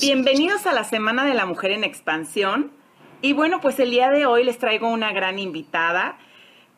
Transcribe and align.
Bienvenidos 0.00 0.64
a 0.68 0.72
la 0.72 0.84
Semana 0.84 1.24
de 1.24 1.34
la 1.34 1.44
Mujer 1.44 1.72
en 1.72 1.82
Expansión. 1.82 2.70
Y 3.20 3.32
bueno, 3.32 3.60
pues 3.60 3.80
el 3.80 3.90
día 3.90 4.10
de 4.10 4.26
hoy 4.26 4.44
les 4.44 4.56
traigo 4.56 4.86
una 4.86 5.12
gran 5.12 5.40
invitada. 5.40 6.18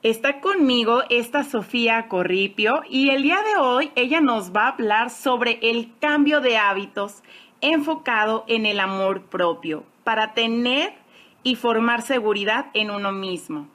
Está 0.02 0.40
conmigo 0.40 1.02
esta 1.10 1.44
Sofía 1.44 2.08
Corripio 2.08 2.80
y 2.88 3.10
el 3.10 3.22
día 3.22 3.42
de 3.42 3.60
hoy 3.60 3.92
ella 3.94 4.22
nos 4.22 4.56
va 4.56 4.64
a 4.64 4.68
hablar 4.70 5.10
sobre 5.10 5.58
el 5.60 5.92
cambio 6.00 6.40
de 6.40 6.56
hábitos 6.56 7.22
enfocado 7.60 8.46
en 8.48 8.64
el 8.64 8.80
amor 8.80 9.26
propio 9.26 9.84
para 10.02 10.32
tener 10.32 10.94
y 11.42 11.56
formar 11.56 12.00
seguridad 12.00 12.68
en 12.72 12.90
uno 12.90 13.12
mismo. 13.12 13.68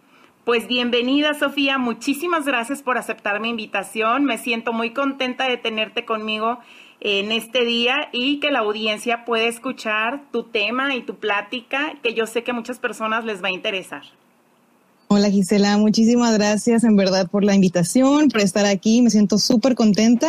Pues 0.43 0.67
bienvenida 0.67 1.35
Sofía, 1.35 1.77
muchísimas 1.77 2.45
gracias 2.45 2.81
por 2.81 2.97
aceptar 2.97 3.39
mi 3.39 3.49
invitación. 3.49 4.25
Me 4.25 4.39
siento 4.39 4.73
muy 4.73 4.89
contenta 4.89 5.47
de 5.47 5.57
tenerte 5.57 6.03
conmigo 6.03 6.59
en 7.01 7.31
este 7.31 7.65
día 7.65 8.09
y 8.11 8.39
que 8.39 8.51
la 8.51 8.59
audiencia 8.59 9.25
pueda 9.25 9.45
escuchar 9.45 10.23
tu 10.31 10.43
tema 10.43 10.95
y 10.95 11.03
tu 11.03 11.15
plática, 11.15 11.93
que 12.01 12.13
yo 12.13 12.25
sé 12.25 12.43
que 12.43 12.51
a 12.51 12.53
muchas 12.53 12.79
personas 12.79 13.25
les 13.25 13.43
va 13.43 13.49
a 13.49 13.51
interesar. 13.51 14.03
Hola 15.07 15.29
Gisela, 15.29 15.77
muchísimas 15.77 16.33
gracias 16.35 16.83
en 16.83 16.95
verdad 16.95 17.29
por 17.29 17.43
la 17.43 17.53
invitación, 17.53 18.29
por 18.29 18.41
estar 18.41 18.65
aquí. 18.65 19.03
Me 19.03 19.11
siento 19.11 19.37
súper 19.37 19.75
contenta 19.75 20.27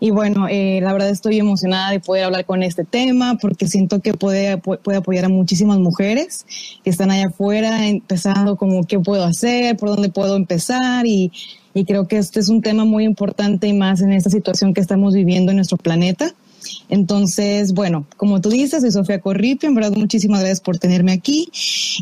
y 0.00 0.10
bueno, 0.10 0.48
eh, 0.48 0.80
la 0.82 0.92
verdad 0.92 1.10
estoy 1.10 1.38
emocionada 1.38 1.90
de 1.90 2.00
poder 2.00 2.24
hablar 2.24 2.44
con 2.44 2.62
este 2.64 2.84
tema 2.84 3.36
porque 3.40 3.68
siento 3.68 4.00
que 4.00 4.14
puede, 4.14 4.58
puede 4.58 4.98
apoyar 4.98 5.26
a 5.26 5.28
muchísimas 5.28 5.78
mujeres 5.78 6.44
que 6.82 6.90
están 6.90 7.10
allá 7.10 7.28
afuera 7.28 7.86
empezando 7.86 8.56
como 8.56 8.82
qué 8.84 8.98
puedo 8.98 9.24
hacer, 9.24 9.76
por 9.76 9.90
dónde 9.90 10.08
puedo 10.08 10.34
empezar 10.36 11.06
y, 11.06 11.30
y 11.74 11.84
creo 11.84 12.08
que 12.08 12.18
este 12.18 12.40
es 12.40 12.48
un 12.48 12.62
tema 12.62 12.84
muy 12.84 13.04
importante 13.04 13.66
y 13.68 13.72
más 13.72 14.00
en 14.00 14.12
esta 14.12 14.30
situación 14.30 14.74
que 14.74 14.80
estamos 14.80 15.14
viviendo 15.14 15.52
en 15.52 15.56
nuestro 15.56 15.76
planeta. 15.76 16.34
Entonces, 16.88 17.72
bueno, 17.72 18.06
como 18.16 18.40
tú 18.40 18.50
dices, 18.50 18.82
soy 18.82 18.90
Sofía 18.90 19.20
Corripio, 19.20 19.68
en 19.68 19.74
verdad 19.74 19.92
muchísimas 19.92 20.40
gracias 20.40 20.60
por 20.60 20.78
tenerme 20.78 21.12
aquí. 21.12 21.48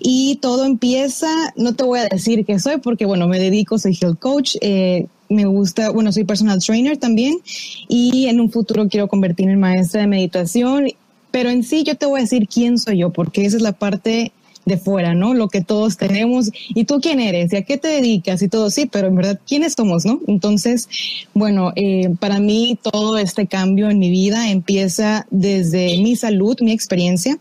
Y 0.02 0.36
todo 0.36 0.64
empieza, 0.64 1.28
no 1.56 1.74
te 1.74 1.84
voy 1.84 2.00
a 2.00 2.08
decir 2.08 2.44
qué 2.44 2.58
soy 2.58 2.78
porque, 2.78 3.06
bueno, 3.06 3.28
me 3.28 3.38
dedico, 3.38 3.78
soy 3.78 3.96
health 4.00 4.18
coach, 4.18 4.56
eh, 4.60 5.06
me 5.28 5.44
gusta, 5.44 5.90
bueno, 5.90 6.10
soy 6.10 6.24
personal 6.24 6.58
trainer 6.64 6.96
también 6.96 7.38
y 7.86 8.26
en 8.26 8.40
un 8.40 8.50
futuro 8.50 8.88
quiero 8.88 9.08
convertirme 9.08 9.52
en 9.52 9.60
maestra 9.60 10.00
de 10.00 10.06
meditación, 10.06 10.88
pero 11.30 11.50
en 11.50 11.62
sí 11.62 11.84
yo 11.84 11.96
te 11.96 12.06
voy 12.06 12.20
a 12.20 12.22
decir 12.22 12.48
quién 12.48 12.78
soy 12.78 12.98
yo, 12.98 13.10
porque 13.10 13.44
esa 13.44 13.56
es 13.56 13.62
la 13.62 13.72
parte 13.72 14.32
de 14.68 14.78
fuera, 14.78 15.14
¿no? 15.14 15.34
Lo 15.34 15.48
que 15.48 15.62
todos 15.62 15.96
tenemos. 15.96 16.50
¿Y 16.68 16.84
tú 16.84 17.00
quién 17.00 17.20
eres? 17.20 17.52
¿Y 17.52 17.56
a 17.56 17.62
qué 17.62 17.78
te 17.78 17.88
dedicas? 17.88 18.42
Y 18.42 18.48
todo, 18.48 18.70
sí, 18.70 18.86
pero 18.86 19.08
en 19.08 19.16
verdad, 19.16 19.40
¿quiénes 19.46 19.72
somos, 19.72 20.04
no? 20.04 20.20
Entonces, 20.26 20.88
bueno, 21.34 21.72
eh, 21.74 22.10
para 22.20 22.38
mí 22.38 22.78
todo 22.80 23.18
este 23.18 23.46
cambio 23.46 23.90
en 23.90 23.98
mi 23.98 24.10
vida 24.10 24.50
empieza 24.50 25.26
desde 25.30 25.98
mi 25.98 26.14
salud, 26.16 26.56
mi 26.60 26.72
experiencia. 26.72 27.38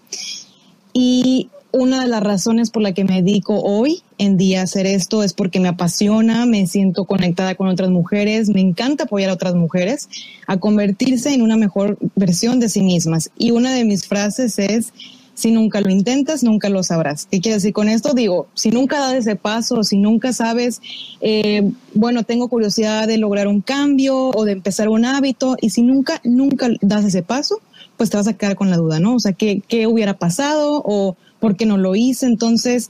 Y 0.94 1.50
una 1.72 2.02
de 2.02 2.08
las 2.08 2.24
razones 2.24 2.70
por 2.70 2.82
la 2.82 2.94
que 2.94 3.04
me 3.04 3.22
dedico 3.22 3.62
hoy 3.62 4.02
en 4.18 4.38
día 4.38 4.62
a 4.62 4.64
hacer 4.64 4.86
esto 4.86 5.24
es 5.24 5.34
porque 5.34 5.60
me 5.60 5.68
apasiona, 5.68 6.46
me 6.46 6.66
siento 6.66 7.06
conectada 7.06 7.56
con 7.56 7.68
otras 7.68 7.90
mujeres, 7.90 8.50
me 8.50 8.62
encanta 8.62 9.04
apoyar 9.04 9.30
a 9.30 9.34
otras 9.34 9.54
mujeres 9.56 10.10
a 10.48 10.58
convertirse 10.58 11.34
en 11.34 11.42
una 11.42 11.58
mejor 11.58 11.98
versión 12.16 12.60
de 12.60 12.70
sí 12.70 12.82
mismas. 12.82 13.30
Y 13.38 13.52
una 13.52 13.74
de 13.74 13.86
mis 13.86 14.08
frases 14.08 14.58
es, 14.60 14.94
si 15.38 15.52
nunca 15.52 15.82
lo 15.82 15.92
intentas, 15.92 16.44
nunca 16.44 16.68
lo 16.68 16.82
sabrás. 16.82 17.28
¿Qué 17.30 17.40
quiere 17.40 17.58
decir 17.58 17.72
con 17.72 17.90
esto? 17.90 18.16
Digo, 18.16 18.48
si 18.56 18.72
nunca 18.72 19.00
das 19.00 19.14
ese 19.14 19.36
paso, 19.36 19.84
si 19.84 20.00
nunca 20.00 20.34
sabes, 20.34 20.82
eh, 21.22 21.72
bueno, 21.94 22.24
tengo 22.24 22.48
curiosidad 22.48 23.08
de 23.08 23.20
lograr 23.20 23.48
un 23.48 23.62
cambio 23.62 24.30
o 24.30 24.46
de 24.46 24.54
empezar 24.54 24.90
un 24.90 25.06
hábito, 25.06 25.56
y 25.62 25.70
si 25.70 25.84
nunca, 25.84 26.20
nunca 26.24 26.70
das 26.82 27.06
ese 27.06 27.22
paso, 27.22 27.60
pues 27.98 28.10
te 28.10 28.18
vas 28.18 28.28
a 28.28 28.34
quedar 28.34 28.56
con 28.56 28.72
la 28.72 28.78
duda, 28.78 29.00
¿no? 29.00 29.14
O 29.14 29.20
sea, 29.20 29.34
¿qué, 29.34 29.62
qué 29.68 29.86
hubiera 29.86 30.16
pasado 30.16 30.82
o 30.84 31.16
por 31.40 31.56
qué 31.56 31.68
no 31.68 31.78
lo 31.78 31.96
hice? 31.96 32.26
Entonces, 32.26 32.90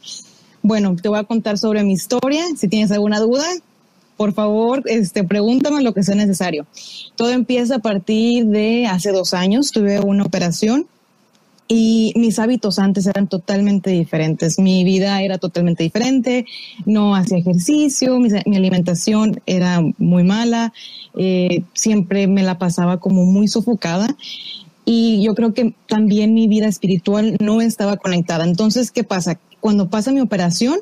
bueno, 0.62 0.96
te 0.96 1.09
voy 1.09 1.19
a 1.19 1.25
contar 1.25 1.58
sobre 1.58 1.84
mi 1.84 1.91
historia. 1.91 2.46
Si 2.56 2.69
tienes 2.69 2.91
alguna 2.91 3.19
duda, 3.19 3.46
por 4.16 4.31
favor, 4.31 4.84
este, 4.85 5.25
pregúntame 5.25 5.84
lo 5.84 5.94
que 5.94 6.03
sea 6.03 6.16
necesario. 6.16 6.66
Todo 7.18 7.31
empieza 7.31 7.75
a 7.75 7.79
partir 7.79 8.46
de 8.46 8.88
hace 8.88 9.12
dos 9.12 9.34
años. 9.34 9.74
Tuve 9.74 10.00
una 10.00 10.24
operación 10.24 10.88
y 11.67 12.13
mis 12.16 12.39
hábitos 12.39 12.79
antes 12.79 13.05
eran 13.07 13.28
totalmente 13.28 13.89
diferentes. 13.89 14.59
Mi 14.59 14.83
vida 14.83 15.22
era 15.22 15.38
totalmente 15.38 15.83
diferente, 15.83 16.45
no 16.85 17.16
hacía 17.16 17.38
ejercicio, 17.38 18.19
mi, 18.19 18.29
alimentación 18.55 19.41
era 19.45 19.81
muy 19.97 20.23
mala, 20.23 20.73
eh, 21.17 21.63
siempre 21.73 22.28
me 22.28 22.44
la 22.44 22.57
pasaba 22.57 23.00
como 23.00 23.25
muy 23.25 23.47
sofocada 23.47 24.16
y 24.85 25.22
yo 25.22 25.35
creo 25.35 25.53
que 25.53 25.73
también 25.88 26.33
mi 26.33 26.47
vida 26.47 26.67
espiritual 26.67 27.35
no 27.41 27.59
estaba 27.61 27.97
conectada. 27.97 28.45
Entonces, 28.45 28.91
¿qué 28.91 29.03
pasa? 29.03 29.38
Cuando 29.59 29.89
pasa 29.89 30.13
mi 30.13 30.22
operación, 30.22 30.79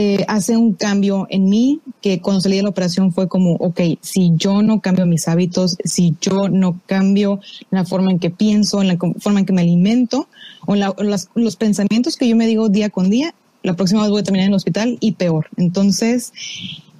eh, 0.00 0.24
hace 0.28 0.56
un 0.56 0.74
cambio 0.74 1.26
en 1.28 1.48
mí 1.48 1.80
que 2.00 2.20
cuando 2.20 2.40
salí 2.40 2.56
de 2.56 2.62
la 2.62 2.68
operación 2.68 3.12
fue 3.12 3.26
como, 3.26 3.54
ok, 3.54 3.80
si 4.00 4.30
yo 4.36 4.62
no 4.62 4.80
cambio 4.80 5.06
mis 5.06 5.26
hábitos, 5.26 5.76
si 5.82 6.14
yo 6.20 6.48
no 6.48 6.80
cambio 6.86 7.40
la 7.70 7.84
forma 7.84 8.12
en 8.12 8.20
que 8.20 8.30
pienso, 8.30 8.80
en 8.80 8.86
la 8.86 8.96
forma 9.18 9.40
en 9.40 9.46
que 9.46 9.52
me 9.52 9.62
alimento 9.62 10.28
o 10.66 10.76
los 10.76 11.56
pensamientos 11.56 12.16
que 12.16 12.28
yo 12.28 12.36
me 12.36 12.46
digo 12.46 12.68
día 12.68 12.90
con 12.90 13.10
día, 13.10 13.34
la 13.64 13.74
próxima 13.74 14.02
vez 14.02 14.12
voy 14.12 14.20
a 14.20 14.22
terminar 14.22 14.44
en 14.44 14.52
el 14.52 14.56
hospital 14.56 14.98
y 15.00 15.12
peor. 15.12 15.48
Entonces, 15.56 16.32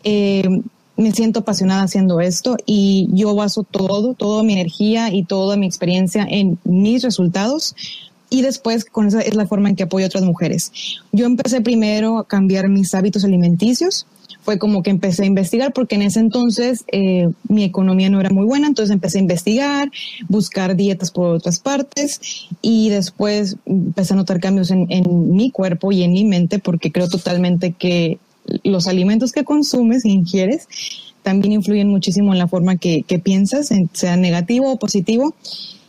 eh, 0.02 0.48
me 0.96 1.12
siento 1.12 1.38
apasionada 1.38 1.84
haciendo 1.84 2.20
esto 2.20 2.56
y 2.66 3.08
yo 3.12 3.32
baso 3.36 3.62
todo, 3.62 4.14
toda 4.14 4.42
mi 4.42 4.54
energía 4.54 5.14
y 5.14 5.22
toda 5.22 5.56
mi 5.56 5.66
experiencia 5.66 6.26
en 6.28 6.58
mis 6.64 7.04
resultados 7.04 7.76
y 8.30 8.42
después 8.42 8.84
con 8.84 9.06
esa 9.08 9.20
es 9.20 9.34
la 9.34 9.46
forma 9.46 9.68
en 9.68 9.76
que 9.76 9.84
apoyo 9.84 10.04
a 10.04 10.08
otras 10.08 10.24
mujeres. 10.24 10.72
Yo 11.12 11.26
empecé 11.26 11.60
primero 11.60 12.18
a 12.18 12.26
cambiar 12.26 12.68
mis 12.68 12.94
hábitos 12.94 13.24
alimenticios. 13.24 14.06
Fue 14.42 14.58
como 14.58 14.82
que 14.82 14.90
empecé 14.90 15.24
a 15.24 15.26
investigar 15.26 15.72
porque 15.72 15.96
en 15.96 16.02
ese 16.02 16.20
entonces 16.20 16.84
eh, 16.92 17.28
mi 17.48 17.64
economía 17.64 18.08
no 18.08 18.20
era 18.20 18.30
muy 18.30 18.46
buena, 18.46 18.66
entonces 18.66 18.92
empecé 18.92 19.18
a 19.18 19.22
investigar, 19.22 19.90
buscar 20.28 20.74
dietas 20.74 21.10
por 21.10 21.34
otras 21.34 21.58
partes 21.58 22.48
y 22.62 22.88
después 22.88 23.56
empecé 23.66 24.14
a 24.14 24.16
notar 24.16 24.40
cambios 24.40 24.70
en, 24.70 24.86
mi 25.34 25.50
cuerpo 25.50 25.92
y 25.92 26.02
en 26.02 26.12
mi 26.12 26.24
mente 26.24 26.58
porque 26.58 26.92
creo 26.92 27.08
totalmente 27.08 27.72
que 27.72 28.18
los 28.64 28.86
alimentos 28.86 29.32
que 29.32 29.44
consumes 29.44 30.04
e 30.06 30.10
ingieres 30.10 30.66
también 31.22 31.52
influyen 31.52 31.88
muchísimo 31.88 32.32
en 32.32 32.38
la 32.38 32.48
forma 32.48 32.76
que, 32.76 33.02
que 33.02 33.18
piensas, 33.18 33.70
sea 33.92 34.16
negativo 34.16 34.72
o 34.72 34.78
positivo. 34.78 35.34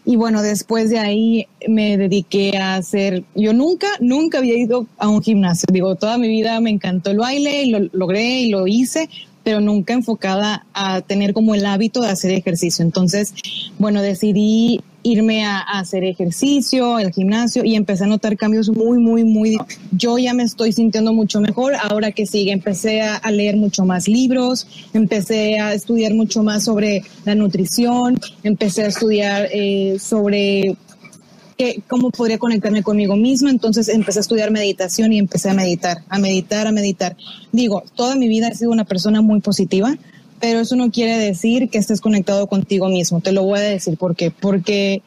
Y 0.10 0.16
bueno, 0.16 0.42
después 0.42 0.90
de 0.90 0.98
ahí 0.98 1.48
me 1.68 1.96
dediqué 1.96 2.58
a 2.58 2.78
hacer, 2.78 3.26
yo 3.36 3.54
nunca, 3.54 3.86
nunca 4.00 4.40
había 4.40 4.58
ido 4.58 4.88
a 4.98 5.08
un 5.08 5.22
gimnasio. 5.22 5.68
Digo, 5.72 5.94
toda 5.98 6.18
mi 6.18 6.28
vida 6.28 6.60
me 6.62 6.72
encantó 6.72 7.12
el 7.12 7.20
baile 7.20 7.62
y 7.62 7.70
lo 7.70 7.80
logré 7.92 8.40
y 8.40 8.50
lo 8.50 8.66
hice, 8.66 9.08
pero 9.50 9.62
nunca 9.62 9.96
enfocada 9.96 10.68
a 10.76 11.02
tener 11.02 11.34
como 11.34 11.56
el 11.56 11.66
hábito 11.66 12.02
de 12.02 12.10
hacer 12.10 12.30
ejercicio. 12.30 12.86
Entonces, 12.86 13.34
bueno, 13.80 14.04
decidí 14.04 14.82
irme 15.02 15.44
a, 15.44 15.62
hacer 15.62 16.04
ejercicio, 16.04 16.98
al 16.98 17.12
gimnasio 17.12 17.66
y 17.66 17.74
empecé 17.74 18.04
a 18.04 18.08
notar 18.08 18.38
cambios 18.38 18.70
muy, 18.70 19.00
muy, 19.00 19.24
muy. 19.24 19.58
Yo 19.92 20.20
ya 20.20 20.36
me 20.36 20.44
estoy 20.44 20.72
sintiendo 20.72 21.14
mucho 21.14 21.42
mejor. 21.42 21.74
Ahora 21.82 22.12
que 22.12 22.28
sigue, 22.28 22.52
empecé 22.52 23.02
a, 23.02 23.20
leer 23.32 23.58
mucho 23.58 23.86
más 23.86 24.08
libros, 24.08 24.68
empecé 24.94 25.60
a 25.60 25.74
estudiar 25.74 26.14
mucho 26.14 26.44
más 26.44 26.66
sobre 26.66 27.02
la 27.26 27.34
nutrición, 27.34 28.20
empecé 28.44 28.84
a 28.84 28.88
estudiar 28.90 29.48
eh, 29.52 29.98
sobre 30.00 30.78
cómo 31.88 32.10
podría 32.10 32.38
conectarme 32.38 32.84
conmigo 32.84 33.16
misma. 33.16 33.50
Entonces 33.50 33.90
empecé 33.90 34.20
a 34.20 34.22
estudiar 34.22 34.52
meditación 34.52 35.14
y 35.14 35.20
empecé 35.20 35.50
a 35.50 35.54
meditar, 35.54 36.04
a 36.10 36.20
meditar, 36.20 36.68
a 36.68 36.72
meditar. 36.72 37.16
Digo, 37.52 37.84
toda 37.96 38.16
mi 38.16 38.28
vida 38.28 38.48
he 38.48 38.56
sido 38.56 38.72
una 38.72 38.86
persona 38.86 39.22
muy 39.22 39.42
positiva 39.42 39.98
pero 40.40 40.60
eso 40.60 40.76
no 40.76 40.92
quiere 40.92 41.18
decir 41.18 41.70
que 41.70 41.78
estés 41.78 42.02
conectado 42.02 42.48
contigo 42.48 42.88
mismo. 42.88 43.22
Te 43.22 43.32
lo 43.32 43.44
voy 43.44 43.60
a 43.60 43.64
decir 43.64 43.98
por 43.98 44.16
qué. 44.16 44.32
Porque 44.32 45.02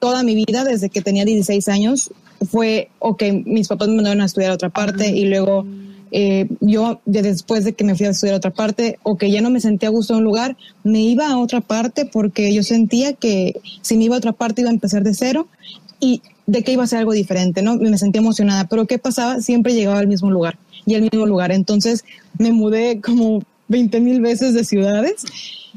toda 0.00 0.22
mi 0.22 0.34
vida, 0.34 0.64
desde 0.64 0.90
que 0.90 1.00
tenía 1.00 1.24
16 1.24 1.68
años, 1.68 2.10
fue, 2.50 2.88
ok, 2.98 3.22
mis 3.44 3.68
papás 3.68 3.88
me 3.88 3.96
mandaron 3.96 4.20
a 4.20 4.26
estudiar 4.26 4.50
a 4.50 4.54
otra 4.54 4.70
parte 4.70 5.08
y 5.10 5.26
luego 5.26 5.64
eh, 6.14 6.46
yo, 6.60 7.00
después 7.06 7.64
de 7.64 7.72
que 7.72 7.84
me 7.84 7.96
fui 7.96 8.04
a 8.04 8.10
estudiar 8.10 8.34
a 8.34 8.36
otra 8.36 8.50
parte, 8.50 8.98
o 9.02 9.16
que 9.16 9.30
ya 9.30 9.40
no 9.40 9.48
me 9.48 9.60
sentía 9.60 9.88
a 9.88 9.92
gusto 9.92 10.12
en 10.12 10.18
un 10.18 10.24
lugar, 10.24 10.56
me 10.84 11.00
iba 11.00 11.28
a 11.28 11.38
otra 11.38 11.62
parte 11.62 12.04
porque 12.04 12.52
yo 12.52 12.62
sentía 12.62 13.14
que 13.14 13.60
si 13.80 13.96
me 13.96 14.04
iba 14.04 14.14
a 14.14 14.18
otra 14.18 14.32
parte 14.32 14.60
iba 14.60 14.70
a 14.70 14.74
empezar 14.74 15.02
de 15.02 15.14
cero 15.14 15.48
y 16.00 16.20
de 16.46 16.62
que 16.62 16.72
iba 16.72 16.84
a 16.84 16.86
ser 16.86 16.98
algo 16.98 17.12
diferente, 17.12 17.62
¿no? 17.62 17.76
Me 17.76 17.96
sentía 17.96 18.20
emocionada, 18.20 18.64
pero 18.68 18.86
¿qué 18.86 18.98
pasaba? 18.98 19.40
Siempre 19.40 19.72
llegaba 19.74 20.00
al 20.00 20.08
mismo 20.08 20.30
lugar 20.30 20.58
y 20.84 20.96
al 20.96 21.02
mismo 21.02 21.24
lugar. 21.26 21.50
Entonces 21.50 22.04
me 22.38 22.52
mudé 22.52 23.00
como 23.00 23.42
20 23.72 24.00
mil 24.00 24.20
veces 24.20 24.54
de 24.54 24.64
ciudades 24.64 25.24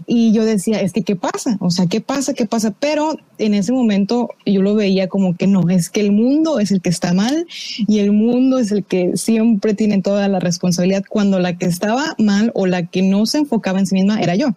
y 0.05 0.33
yo 0.33 0.43
decía, 0.43 0.81
es 0.81 0.91
que, 0.91 1.03
¿qué 1.03 1.15
pasa? 1.15 1.57
O 1.61 1.71
sea, 1.71 1.87
¿qué 1.87 2.01
pasa? 2.01 2.33
¿Qué 2.33 2.45
pasa? 2.45 2.71
Pero 2.79 3.17
en 3.37 3.53
ese 3.53 3.71
momento 3.71 4.29
yo 4.45 4.61
lo 4.61 4.75
veía 4.75 5.07
como 5.07 5.35
que 5.35 5.47
no, 5.47 5.69
es 5.69 5.89
que 5.89 6.01
el 6.01 6.11
mundo 6.11 6.59
es 6.59 6.71
el 6.71 6.81
que 6.81 6.89
está 6.89 7.13
mal 7.13 7.47
y 7.87 7.99
el 7.99 8.11
mundo 8.11 8.59
es 8.59 8.71
el 8.71 8.83
que 8.83 9.15
siempre 9.15 9.73
tiene 9.73 10.01
toda 10.01 10.27
la 10.27 10.39
responsabilidad 10.39 11.03
cuando 11.07 11.39
la 11.39 11.57
que 11.57 11.65
estaba 11.65 12.15
mal 12.19 12.51
o 12.53 12.67
la 12.67 12.85
que 12.85 13.01
no 13.01 13.25
se 13.25 13.39
enfocaba 13.39 13.79
en 13.79 13.87
sí 13.87 13.95
misma 13.95 14.21
era 14.21 14.35
yo. 14.35 14.49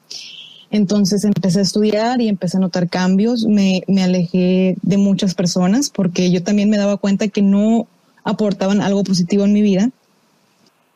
Entonces 0.70 1.24
empecé 1.24 1.60
a 1.60 1.62
estudiar 1.62 2.20
y 2.20 2.28
empecé 2.28 2.58
a 2.58 2.60
notar 2.60 2.88
cambios. 2.88 3.46
Me, 3.46 3.84
me 3.86 4.02
alejé 4.02 4.76
de 4.82 4.98
muchas 4.98 5.34
personas 5.34 5.88
porque 5.88 6.30
yo 6.30 6.42
también 6.42 6.68
me 6.68 6.76
daba 6.76 6.98
cuenta 6.98 7.28
que 7.28 7.42
no 7.42 7.86
aportaban 8.24 8.82
algo 8.82 9.04
positivo 9.04 9.44
en 9.44 9.52
mi 9.52 9.62
vida. 9.62 9.90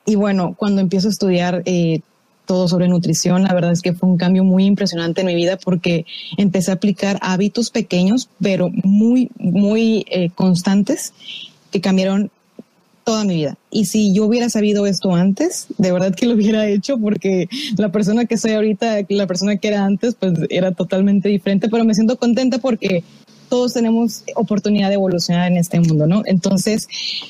Y 0.05 0.17
bueno, 0.17 0.55
cuando 0.59 0.81
empiezo 0.81 1.09
a 1.09 1.13
estudiar 1.13 1.63
eh, 1.65 2.01
todo 2.53 2.69
sobre 2.69 2.87
nutrición, 2.87 3.45
la 3.45 3.55
verdad 3.55 3.73
es 3.73 3.81
que 3.81 3.95
fue 3.95 4.11
un 4.11 4.19
cambio 4.19 4.45
muy 4.45 4.67
impresionante 4.67 5.23
en 5.23 5.27
mi 5.27 5.35
vida 5.35 5.57
porque 5.57 6.05
empecé 6.37 6.71
a 6.71 6.75
aplicar 6.75 7.19
hábitos 7.23 7.71
pequeños, 7.71 8.29
pero 8.43 8.69
muy, 8.85 9.31
muy 9.39 10.05
eh, 10.11 10.29
constantes 10.35 11.15
que 11.71 11.81
cambiaron 11.81 12.31
toda 13.05 13.25
mi 13.25 13.37
vida. 13.37 13.57
Y 13.71 13.87
si 13.87 14.13
yo 14.13 14.27
hubiera 14.27 14.51
sabido 14.51 14.87
esto 14.87 15.15
antes, 15.15 15.69
de 15.79 15.93
verdad 15.93 16.15
que 16.15 16.27
lo 16.27 16.35
hubiera 16.35 16.69
hecho 16.69 16.99
porque 16.99 17.49
la 17.79 17.91
persona 17.91 18.27
que 18.27 18.37
soy 18.37 18.53
ahorita, 18.53 18.99
la 19.09 19.27
persona 19.27 19.57
que 19.57 19.69
era 19.69 19.87
antes, 19.87 20.15
pues 20.15 20.35
era 20.51 20.73
totalmente 20.73 21.31
diferente, 21.31 21.71
pero 21.71 21.87
me 21.87 21.95
siento 21.95 22.19
contenta 22.19 22.59
porque 22.59 23.03
todos 23.49 23.73
tenemos 23.73 24.25
oportunidad 24.35 24.89
de 24.89 24.97
evolucionar 24.97 25.51
en 25.51 25.57
este 25.57 25.81
mundo, 25.81 26.07
¿no? 26.07 26.21
Entonces, 26.27 26.87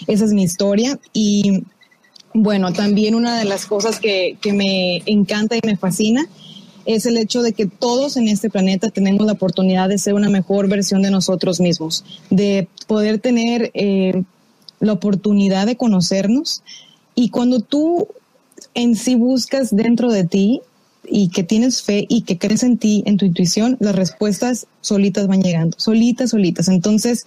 esa 0.08 0.24
es 0.24 0.32
mi 0.32 0.42
historia 0.42 0.98
y 1.12 1.62
bueno, 2.34 2.72
también 2.72 3.14
una 3.14 3.38
de 3.38 3.44
las 3.44 3.66
cosas 3.66 4.00
que, 4.00 4.36
que 4.40 4.52
me 4.52 5.02
encanta 5.06 5.56
y 5.56 5.60
me 5.64 5.76
fascina 5.76 6.26
es 6.84 7.06
el 7.06 7.16
hecho 7.16 7.42
de 7.42 7.52
que 7.52 7.66
todos 7.66 8.16
en 8.16 8.28
este 8.28 8.50
planeta 8.50 8.90
tenemos 8.90 9.26
la 9.26 9.32
oportunidad 9.32 9.88
de 9.88 9.98
ser 9.98 10.14
una 10.14 10.28
mejor 10.28 10.68
versión 10.68 11.02
de 11.02 11.10
nosotros 11.10 11.60
mismos, 11.60 12.04
de 12.30 12.68
poder 12.86 13.18
tener 13.18 13.70
eh, 13.74 14.22
la 14.80 14.92
oportunidad 14.92 15.66
de 15.66 15.76
conocernos. 15.76 16.62
Y 17.14 17.30
cuando 17.30 17.60
tú 17.60 18.08
en 18.74 18.96
sí 18.96 19.14
buscas 19.14 19.74
dentro 19.74 20.10
de 20.10 20.24
ti 20.24 20.60
y 21.04 21.28
que 21.28 21.42
tienes 21.42 21.82
fe 21.82 22.06
y 22.08 22.22
que 22.22 22.38
crees 22.38 22.62
en 22.62 22.78
ti, 22.78 23.02
en 23.06 23.16
tu 23.16 23.24
intuición, 23.24 23.76
las 23.80 23.94
respuestas 23.94 24.66
solitas 24.80 25.26
van 25.26 25.42
llegando, 25.42 25.76
solitas, 25.78 26.30
solitas. 26.30 26.68
Entonces, 26.68 27.24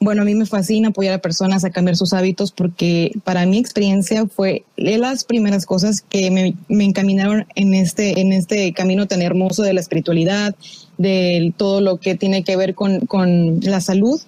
bueno, 0.00 0.22
a 0.22 0.24
mí 0.24 0.34
me 0.34 0.46
fascina 0.46 0.88
apoyar 0.88 1.14
a 1.14 1.18
personas 1.18 1.64
a 1.64 1.70
cambiar 1.70 1.96
sus 1.96 2.12
hábitos 2.12 2.50
porque 2.50 3.12
para 3.24 3.46
mi 3.46 3.58
experiencia 3.58 4.26
fue 4.26 4.64
de 4.76 4.98
las 4.98 5.24
primeras 5.24 5.66
cosas 5.66 6.00
que 6.00 6.30
me, 6.30 6.54
me, 6.68 6.84
encaminaron 6.84 7.46
en 7.54 7.74
este, 7.74 8.20
en 8.20 8.32
este 8.32 8.72
camino 8.72 9.06
tan 9.06 9.22
hermoso 9.22 9.62
de 9.62 9.74
la 9.74 9.80
espiritualidad, 9.80 10.56
de 10.98 11.54
todo 11.56 11.80
lo 11.80 11.98
que 11.98 12.16
tiene 12.16 12.42
que 12.42 12.56
ver 12.56 12.74
con, 12.74 13.06
con 13.06 13.60
la 13.60 13.80
salud. 13.80 14.20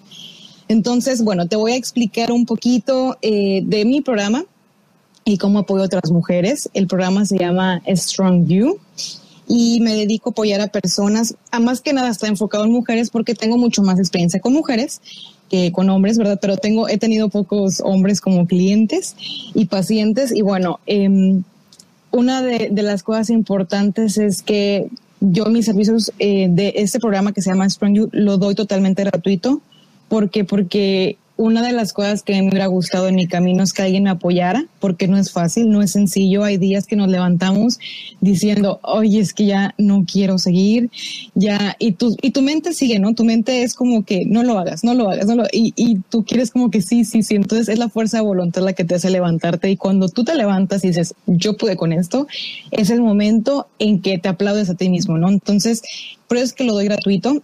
Entonces, 0.69 1.23
bueno, 1.23 1.47
te 1.47 1.57
voy 1.57 1.73
a 1.73 1.77
explicar 1.77 2.33
un 2.33 2.47
poquito 2.47 3.19
eh, 3.23 3.63
de 3.65 3.85
mi 3.85 4.01
programa 4.01 4.45
y 5.25 5.39
cómo 5.39 5.61
apoyo 5.61 5.83
a 5.83 5.87
otras 5.87 6.11
mujeres. 6.11 6.69
El 6.75 6.87
programa 6.87 7.25
se 7.25 7.39
llama 7.39 7.83
Strong 7.87 8.47
You 8.47 8.79
y 9.47 9.81
me 9.81 9.95
dedico 9.95 10.31
a 10.31 10.33
apoyar 10.33 10.61
a 10.61 10.69
personas, 10.69 11.37
a 11.51 11.61
más 11.61 11.81
que 11.81 11.93
nada 11.93 12.09
está 12.09 12.29
enfocado 12.29 12.65
en 12.65 12.73
mujeres 12.73 13.11
porque 13.11 13.35
tengo 13.35 13.59
mucho 13.59 13.83
más 13.83 13.99
experiencia 13.99 14.41
con 14.41 14.53
mujeres 14.53 15.01
que 15.51 15.73
con 15.73 15.91
hombres, 15.91 16.17
¿verdad? 16.17 16.39
Pero 16.41 16.57
tengo, 16.57 16.89
he 16.89 16.99
tenido 16.99 17.29
pocos 17.29 17.81
hombres 17.85 18.21
como 18.21 18.47
clientes 18.47 19.15
y 19.55 19.67
pacientes 19.67 20.35
y 20.35 20.43
bueno, 20.43 20.81
eh, 20.87 21.41
una 22.11 22.43
de, 22.43 22.71
las 22.71 23.03
cosas 23.03 23.31
importantes 23.31 24.19
es 24.19 24.43
que 24.43 24.89
yo 25.21 25.47
mis 25.47 25.67
servicios 25.67 26.13
eh, 26.19 26.47
de 26.49 26.75
este 26.77 27.01
programa 27.01 27.33
que 27.33 27.43
se 27.43 27.51
llama 27.51 27.69
Strong 27.69 27.95
You 27.95 28.09
lo 28.13 28.39
doy 28.39 28.55
totalmente 28.55 29.03
gratuito. 29.03 29.61
¿Por 30.09 30.31
qué? 30.31 30.45
Porque 30.45 31.19
una 31.37 31.63
de 31.63 31.73
las 31.73 31.93
cosas 31.93 32.23
que 32.23 32.41
me 32.41 32.49
hubiera 32.49 32.67
gustado 32.67 33.09
en 33.09 33.17
mi 33.17 33.27
camino 33.27 33.65
es 33.65 33.73
que 33.73 33.83
alguien 33.83 34.05
me 34.05 34.11
apoyara, 34.11 34.67
porque 34.79 35.09
no 35.09 35.19
es 35.19 35.33
fácil, 35.33 35.69
no 35.69 35.83
es 35.83 35.93
sencillo. 35.93 36.45
Hay 36.45 36.59
días 36.59 36.87
que 36.87 36.95
nos 36.95 37.09
levantamos 37.09 37.79
diciendo, 38.21 38.79
oye, 38.83 39.19
es 39.19 39.35
que 39.35 39.47
ya 39.47 39.75
no 39.77 40.05
quiero 40.11 40.39
seguir, 40.39 40.91
ya, 41.35 41.77
y 41.79 41.93
tu, 41.93 42.17
y 42.23 42.31
tu 42.31 42.43
mente 42.43 42.73
sigue, 42.73 43.01
¿no? 43.01 43.15
Tu 43.15 43.25
mente 43.25 43.63
es 43.63 43.75
como 43.75 44.05
que 44.05 44.25
no 44.27 44.45
lo 44.45 44.59
hagas, 44.59 44.85
no 44.85 44.95
lo 44.95 45.11
hagas, 45.11 45.27
no 45.27 45.35
lo, 45.35 45.45
y, 45.53 45.73
y 45.77 45.99
tú 46.09 46.25
quieres 46.25 46.53
como 46.53 46.71
que 46.71 46.83
sí, 46.83 47.05
sí, 47.05 47.23
sí. 47.23 47.35
Entonces 47.35 47.69
es 47.69 47.79
la 47.79 47.89
fuerza 47.89 48.19
de 48.19 48.25
voluntad 48.25 48.63
la 48.63 48.73
que 48.73 48.85
te 48.85 48.95
hace 48.95 49.11
levantarte. 49.11 49.71
Y 49.71 49.77
cuando 49.77 50.09
tú 50.09 50.25
te 50.25 50.37
levantas 50.37 50.85
y 50.85 50.89
dices, 50.89 51.15
yo 51.27 51.57
pude 51.57 51.77
con 51.77 51.93
esto, 51.93 52.29
es 52.71 52.91
el 52.91 53.03
momento 53.03 53.67
en 53.81 54.01
que 54.01 54.19
te 54.19 54.29
aplaudes 54.29 54.71
a 54.71 54.75
ti 54.75 54.89
mismo, 54.89 55.19
¿no? 55.19 55.29
Entonces, 55.29 55.83
por 56.29 56.37
eso 56.37 56.47
es 56.47 56.53
que 56.53 56.65
lo 56.65 56.75
doy 56.75 56.85
gratuito 56.85 57.43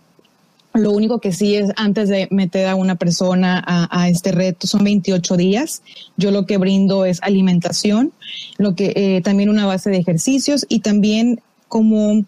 lo 0.75 0.93
único 0.93 1.19
que 1.19 1.33
sí 1.33 1.57
es 1.57 1.71
antes 1.77 2.09
de 2.09 2.29
meter 2.31 2.69
a 2.69 2.75
una 2.75 2.95
persona 2.95 3.63
a, 3.67 4.09
este 4.09 4.33
reto 4.33 4.67
son 4.67 4.85
28 4.85 5.37
días. 5.37 5.83
Yo 6.17 6.31
lo 6.31 6.47
que 6.47 6.59
brindo 6.59 7.05
es 7.05 7.21
alimentación, 7.23 8.13
lo 8.59 8.75
que 8.75 8.93
eh, 8.95 9.21
también 9.23 9.49
una 9.49 9.67
base 9.67 9.91
de 9.91 9.99
ejercicios 9.99 10.67
y 10.69 10.81
también 10.81 11.41
como 11.69 12.25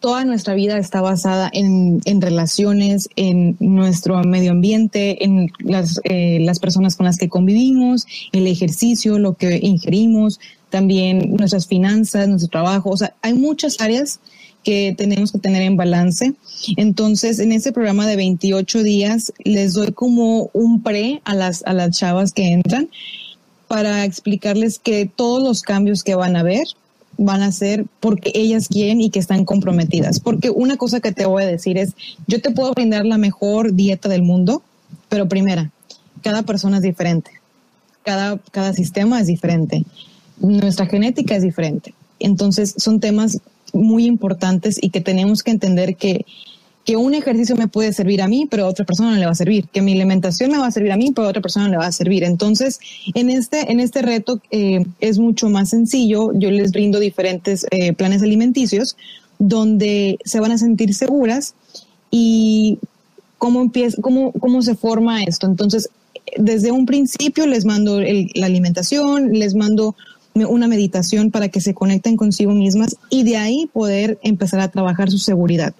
toda 0.00 0.24
nuestra 0.24 0.54
vida 0.54 0.78
está 0.78 1.00
basada 1.00 1.50
en, 1.52 2.00
en 2.04 2.20
relaciones, 2.20 3.08
en 3.16 3.56
nuestro 3.60 4.22
medio 4.24 4.52
ambiente, 4.52 5.24
en 5.24 5.50
las, 5.58 6.00
eh, 6.04 6.38
las 6.42 6.58
personas 6.58 6.96
con 6.96 7.06
las 7.06 7.16
que 7.16 7.28
convivimos, 7.28 8.06
el 8.32 8.46
ejercicio, 8.46 9.18
lo 9.18 9.34
que 9.34 9.58
ingerimos, 9.62 10.38
también 10.70 11.34
nuestras 11.36 11.66
finanzas, 11.66 12.28
nuestro 12.28 12.50
trabajo. 12.50 12.90
O 12.90 12.96
sea, 12.96 13.14
hay 13.22 13.34
muchas 13.34 13.80
áreas 13.80 14.20
que 14.66 14.96
tenemos 14.98 15.30
que 15.30 15.38
tener 15.38 15.62
en 15.62 15.76
balance. 15.76 16.34
Entonces, 16.76 17.38
en 17.38 17.52
este 17.52 17.70
programa 17.70 18.04
de 18.04 18.16
28 18.16 18.82
días, 18.82 19.32
les 19.44 19.74
doy 19.74 19.92
como 19.92 20.50
un 20.54 20.82
pre 20.82 21.22
a 21.24 21.36
las, 21.36 21.62
a 21.66 21.72
las 21.72 21.96
chavas 21.96 22.32
que 22.32 22.50
entran 22.50 22.88
para 23.68 24.04
explicarles 24.04 24.80
que 24.80 25.06
todos 25.06 25.40
los 25.40 25.62
cambios 25.62 26.02
que 26.02 26.16
van 26.16 26.34
a 26.34 26.42
ver 26.42 26.64
van 27.16 27.42
a 27.42 27.52
ser 27.52 27.86
porque 28.00 28.32
ellas 28.34 28.66
quieren 28.66 29.00
y 29.00 29.10
que 29.10 29.20
están 29.20 29.44
comprometidas. 29.44 30.18
Porque 30.18 30.50
una 30.50 30.76
cosa 30.76 30.98
que 30.98 31.12
te 31.12 31.26
voy 31.26 31.44
a 31.44 31.46
decir 31.46 31.78
es, 31.78 31.92
yo 32.26 32.42
te 32.42 32.50
puedo 32.50 32.72
brindar 32.72 33.06
la 33.06 33.18
mejor 33.18 33.72
dieta 33.72 34.08
del 34.08 34.22
mundo, 34.22 34.64
pero 35.08 35.28
primera, 35.28 35.70
cada 36.22 36.42
persona 36.42 36.78
es 36.78 36.82
diferente. 36.82 37.30
Cada, 38.02 38.38
cada 38.50 38.72
sistema 38.72 39.20
es 39.20 39.28
diferente. 39.28 39.84
Nuestra 40.40 40.86
genética 40.86 41.36
es 41.36 41.44
diferente. 41.44 41.94
Entonces, 42.18 42.74
son 42.78 42.98
temas 42.98 43.38
muy 43.76 44.04
importantes 44.04 44.78
y 44.80 44.90
que 44.90 45.00
tenemos 45.00 45.42
que 45.42 45.50
entender 45.50 45.96
que, 45.96 46.24
que 46.84 46.96
un 46.96 47.14
ejercicio 47.14 47.56
me 47.56 47.68
puede 47.68 47.92
servir 47.92 48.22
a 48.22 48.28
mí, 48.28 48.46
pero 48.50 48.64
a 48.64 48.68
otra 48.68 48.84
persona 48.84 49.10
no 49.10 49.16
le 49.16 49.26
va 49.26 49.32
a 49.32 49.36
servir, 49.36 49.66
que 49.68 49.82
mi 49.82 49.92
alimentación 49.92 50.50
me 50.50 50.58
va 50.58 50.66
a 50.66 50.70
servir 50.70 50.92
a 50.92 50.96
mí, 50.96 51.12
pero 51.14 51.26
a 51.26 51.30
otra 51.30 51.42
persona 51.42 51.66
no 51.66 51.72
le 51.72 51.78
va 51.78 51.86
a 51.86 51.92
servir. 51.92 52.24
Entonces, 52.24 52.78
en 53.14 53.28
este, 53.30 53.70
en 53.70 53.80
este 53.80 54.02
reto 54.02 54.40
eh, 54.50 54.84
es 55.00 55.18
mucho 55.18 55.48
más 55.48 55.70
sencillo. 55.70 56.32
Yo 56.34 56.50
les 56.50 56.72
brindo 56.72 57.00
diferentes 57.00 57.66
eh, 57.70 57.92
planes 57.92 58.22
alimenticios 58.22 58.96
donde 59.38 60.18
se 60.24 60.40
van 60.40 60.52
a 60.52 60.58
sentir 60.58 60.94
seguras 60.94 61.54
y 62.10 62.78
cómo 63.38 63.60
empieza, 63.60 64.00
cómo, 64.00 64.32
cómo 64.32 64.62
se 64.62 64.74
forma 64.74 65.22
esto. 65.24 65.46
Entonces, 65.46 65.90
desde 66.36 66.70
un 66.70 66.86
principio 66.86 67.46
les 67.46 67.64
mando 67.64 68.00
el, 68.00 68.30
la 68.34 68.46
alimentación, 68.46 69.32
les 69.32 69.54
mando 69.54 69.94
una 70.44 70.68
meditación 70.68 71.30
para 71.30 71.48
que 71.48 71.60
se 71.60 71.74
conecten 71.74 72.16
consigo 72.16 72.52
mismas 72.52 72.96
y 73.10 73.22
de 73.22 73.36
ahí 73.36 73.70
poder 73.72 74.18
empezar 74.22 74.60
a 74.60 74.70
trabajar 74.70 75.10
su 75.10 75.18
seguridad. 75.18 75.74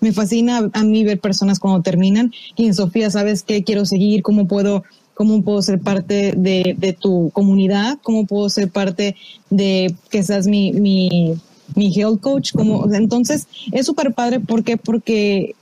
Me 0.00 0.12
fascina 0.12 0.70
a 0.72 0.84
mí 0.84 1.04
ver 1.04 1.18
personas 1.18 1.58
cuando 1.58 1.82
terminan 1.82 2.32
y 2.56 2.72
Sofía, 2.72 3.10
¿sabes 3.10 3.42
qué? 3.42 3.64
Quiero 3.64 3.86
seguir, 3.86 4.22
¿cómo 4.22 4.46
puedo, 4.46 4.84
cómo 5.14 5.42
puedo 5.42 5.62
ser 5.62 5.80
parte 5.80 6.34
de, 6.36 6.74
de 6.76 6.92
tu 6.92 7.30
comunidad? 7.32 7.98
¿Cómo 8.02 8.26
puedo 8.26 8.48
ser 8.50 8.70
parte 8.70 9.16
de 9.48 9.94
que 10.10 10.22
seas 10.22 10.46
mi, 10.46 10.72
mi, 10.72 11.34
mi 11.74 11.94
health 11.94 12.20
coach? 12.20 12.52
Como, 12.52 12.92
entonces, 12.92 13.46
es 13.70 13.86
súper 13.86 14.12
padre. 14.12 14.40
¿Por 14.40 14.62
qué? 14.62 14.76
Porque 14.76 15.54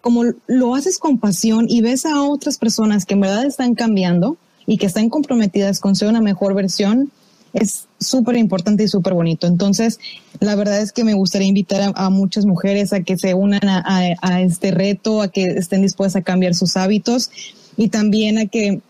como 0.00 0.24
lo 0.46 0.74
haces 0.74 0.98
con 0.98 1.18
pasión 1.18 1.66
y 1.68 1.82
ves 1.82 2.06
a 2.06 2.22
otras 2.22 2.58
personas 2.58 3.04
que 3.04 3.14
en 3.14 3.20
verdad 3.20 3.44
están 3.44 3.74
cambiando 3.74 4.36
y 4.66 4.78
que 4.78 4.86
están 4.86 5.08
comprometidas 5.08 5.80
con 5.80 5.94
ser 5.96 6.08
una 6.08 6.20
mejor 6.20 6.54
versión, 6.54 7.10
es 7.52 7.86
súper 7.98 8.36
importante 8.36 8.84
y 8.84 8.88
súper 8.88 9.14
bonito. 9.14 9.46
Entonces, 9.46 9.98
la 10.40 10.54
verdad 10.54 10.80
es 10.80 10.92
que 10.92 11.04
me 11.04 11.14
gustaría 11.14 11.48
invitar 11.48 11.92
a, 11.94 12.10
muchas 12.10 12.46
mujeres 12.46 12.92
a 12.92 13.02
que 13.02 13.18
se 13.18 13.34
unan 13.34 13.66
a, 13.68 13.82
a, 13.84 14.14
a, 14.22 14.42
este 14.42 14.70
reto, 14.70 15.22
a 15.22 15.28
que 15.28 15.44
estén 15.44 15.82
dispuestas 15.82 16.20
a 16.20 16.24
cambiar 16.24 16.54
sus 16.54 16.76
hábitos 16.76 17.30
y 17.76 17.88
también 17.88 18.38
a 18.38 18.46
que 18.46 18.80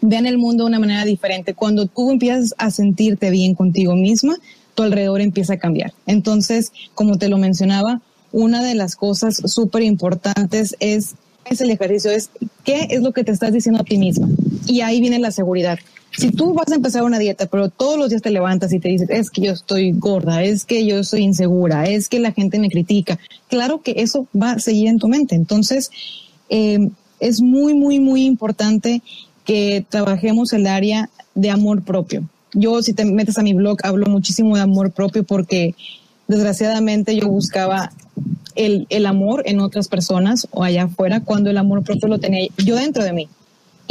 vean 0.00 0.26
el 0.26 0.38
mundo 0.38 0.64
de 0.64 0.68
una 0.68 0.78
manera 0.78 1.04
diferente. 1.04 1.54
Cuando 1.54 1.86
tú 1.86 2.10
empiezas 2.10 2.54
a 2.58 2.70
sentirte 2.70 3.30
bien 3.30 3.54
contigo 3.54 3.94
misma, 3.94 4.36
tu 4.74 4.82
alrededor 4.82 5.20
empieza 5.20 5.54
a 5.54 5.58
cambiar. 5.58 5.92
Entonces, 6.06 6.72
como 6.94 7.18
te 7.18 7.28
lo 7.28 7.38
mencionaba, 7.38 8.00
una 8.32 8.62
de 8.62 8.74
las 8.74 8.96
cosas 8.96 9.42
súper 9.44 9.82
importantes 9.82 10.76
es, 10.80 11.14
es 11.44 11.60
el 11.60 11.70
ejercicio, 11.70 12.10
es 12.10 12.30
qué 12.64 12.88
es 12.90 13.02
lo 13.02 13.12
que 13.12 13.24
te 13.24 13.32
estás 13.32 13.52
diciendo 13.52 13.80
a 13.80 13.84
ti 13.84 13.98
misma. 13.98 14.28
Y 14.66 14.80
ahí 14.82 15.00
viene 15.00 15.18
la 15.18 15.32
seguridad 15.32 15.78
si 16.12 16.30
tú 16.30 16.54
vas 16.54 16.70
a 16.70 16.74
empezar 16.74 17.02
una 17.02 17.18
dieta, 17.18 17.46
pero 17.46 17.68
todos 17.68 17.98
los 17.98 18.10
días 18.10 18.22
te 18.22 18.30
levantas 18.30 18.72
y 18.72 18.80
te 18.80 18.88
dices, 18.88 19.08
es 19.10 19.30
que 19.30 19.42
yo 19.42 19.52
estoy 19.52 19.92
gorda, 19.92 20.42
es 20.42 20.64
que 20.64 20.84
yo 20.84 21.04
soy 21.04 21.22
insegura, 21.22 21.84
es 21.84 22.08
que 22.08 22.18
la 22.18 22.32
gente 22.32 22.58
me 22.58 22.70
critica, 22.70 23.18
claro 23.48 23.82
que 23.82 23.94
eso 23.98 24.26
va 24.40 24.52
a 24.52 24.58
seguir 24.58 24.88
en 24.88 24.98
tu 24.98 25.08
mente. 25.08 25.34
Entonces, 25.34 25.90
eh, 26.48 26.90
es 27.20 27.40
muy, 27.40 27.74
muy, 27.74 28.00
muy 28.00 28.24
importante 28.24 29.02
que 29.44 29.84
trabajemos 29.88 30.52
el 30.52 30.66
área 30.66 31.10
de 31.34 31.50
amor 31.50 31.82
propio. 31.82 32.24
Yo, 32.52 32.82
si 32.82 32.92
te 32.92 33.04
metes 33.04 33.38
a 33.38 33.42
mi 33.42 33.54
blog, 33.54 33.78
hablo 33.84 34.06
muchísimo 34.06 34.56
de 34.56 34.62
amor 34.62 34.90
propio 34.90 35.22
porque 35.22 35.74
desgraciadamente 36.26 37.14
yo 37.16 37.28
buscaba 37.28 37.92
el, 38.56 38.86
el 38.90 39.06
amor 39.06 39.42
en 39.46 39.60
otras 39.60 39.88
personas 39.88 40.48
o 40.50 40.64
allá 40.64 40.84
afuera 40.84 41.20
cuando 41.20 41.50
el 41.50 41.58
amor 41.58 41.82
propio 41.84 42.08
lo 42.08 42.18
tenía 42.18 42.48
yo 42.58 42.76
dentro 42.76 43.04
de 43.04 43.12
mí 43.12 43.28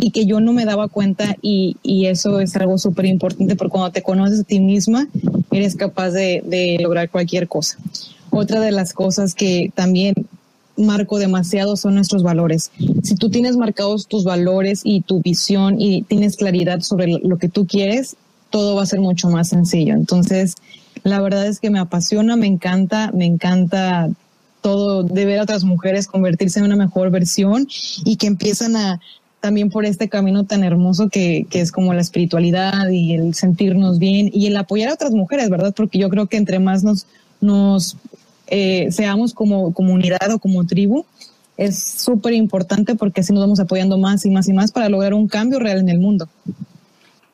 y 0.01 0.12
que 0.12 0.25
yo 0.25 0.39
no 0.39 0.53
me 0.53 0.65
daba 0.65 0.88
cuenta 0.88 1.36
y, 1.41 1.77
y 1.84 2.06
eso 2.06 2.39
es 2.39 2.56
algo 2.56 2.77
súper 2.77 3.06
importante 3.06 3.56
porque 3.56 3.72
cuando 3.72 3.91
te 3.91 4.01
conoces 4.01 4.41
a 4.41 4.44
ti 4.44 4.60
misma 4.60 5.08
eres 5.51 5.75
capaz 5.75 6.12
de, 6.12 6.41
de 6.46 6.77
lograr 6.82 7.10
cualquier 7.10 7.48
cosa. 7.48 7.77
Otra 8.29 8.62
de 8.62 8.72
las 8.72 8.94
cosas 8.94 9.36
que 9.36 9.72
también 9.75 10.13
marco 10.77 11.20
demasiado 11.20 11.75
son 11.75 11.96
nuestros 11.96 12.24
valores. 12.24 12.72
Si 13.03 13.15
tú 13.15 13.29
tienes 13.29 13.58
marcados 13.58 14.08
tus 14.08 14.24
valores 14.24 14.82
y 14.84 15.01
tu 15.01 15.22
visión 15.22 15.79
y 15.79 16.03
tienes 16.03 16.38
claridad 16.38 16.82
sobre 16.82 17.20
lo 17.22 17.38
que 17.38 17.50
tú 17.50 17.68
quieres, 17.68 18.15
todo 18.50 18.75
va 18.75 18.84
a 18.84 18.86
ser 18.86 19.01
mucho 19.01 19.29
más 19.29 19.50
sencillo. 19.50 19.94
Entonces, 19.94 20.56
la 21.03 21.20
verdad 21.22 21.48
es 21.48 21.60
que 21.60 21.70
me 21.70 21.79
apasiona, 21.79 22.36
me 22.36 22.48
encanta, 22.48 23.12
me 23.13 23.25
encanta 23.25 24.10
todo 24.62 25.03
de 25.03 25.25
ver 25.25 25.39
a 25.39 25.44
otras 25.44 25.63
mujeres 25.63 26.08
convertirse 26.08 26.60
en 26.60 26.65
una 26.65 26.75
mejor 26.75 27.12
versión 27.12 27.68
y 28.06 28.18
que 28.18 28.27
empiezan 28.27 28.75
a 28.75 29.00
también 29.39 29.69
por 29.69 29.86
este 29.86 30.10
camino 30.10 30.43
tan 30.46 30.63
hermoso 30.63 31.10
que, 31.10 31.46
que 31.50 31.62
es 31.62 31.72
como 31.72 31.93
la 31.93 32.01
espiritualidad 32.01 32.89
y 32.89 33.13
el 33.13 33.34
sentirnos 33.34 34.00
bien 34.00 34.29
y 34.34 34.48
el 34.48 34.58
apoyar 34.58 34.89
a 34.89 34.93
otras 34.93 35.12
mujeres, 35.12 35.50
¿verdad? 35.50 35.74
Porque 35.75 35.98
yo 35.98 36.10
creo 36.10 36.27
que 36.27 36.38
entre 36.38 36.60
más 36.60 36.84
nos, 36.84 37.08
nos 37.41 37.98
eh, 38.48 38.91
seamos 38.91 39.34
como 39.34 39.74
comunidad 39.74 40.31
o 40.34 40.39
como 40.39 40.65
tribu, 40.65 41.05
es 41.58 41.84
súper 41.84 42.34
importante 42.34 42.96
porque 42.96 43.22
así 43.22 43.34
nos 43.34 43.41
vamos 43.41 43.60
apoyando 43.60 43.98
más 43.98 44.25
y 44.25 44.29
más 44.29 44.48
y 44.48 44.53
más 44.53 44.72
para 44.72 44.89
lograr 44.89 45.13
un 45.13 45.27
cambio 45.27 45.60
real 45.60 45.79
en 45.79 45.89
el 45.89 46.00
mundo. 46.00 46.27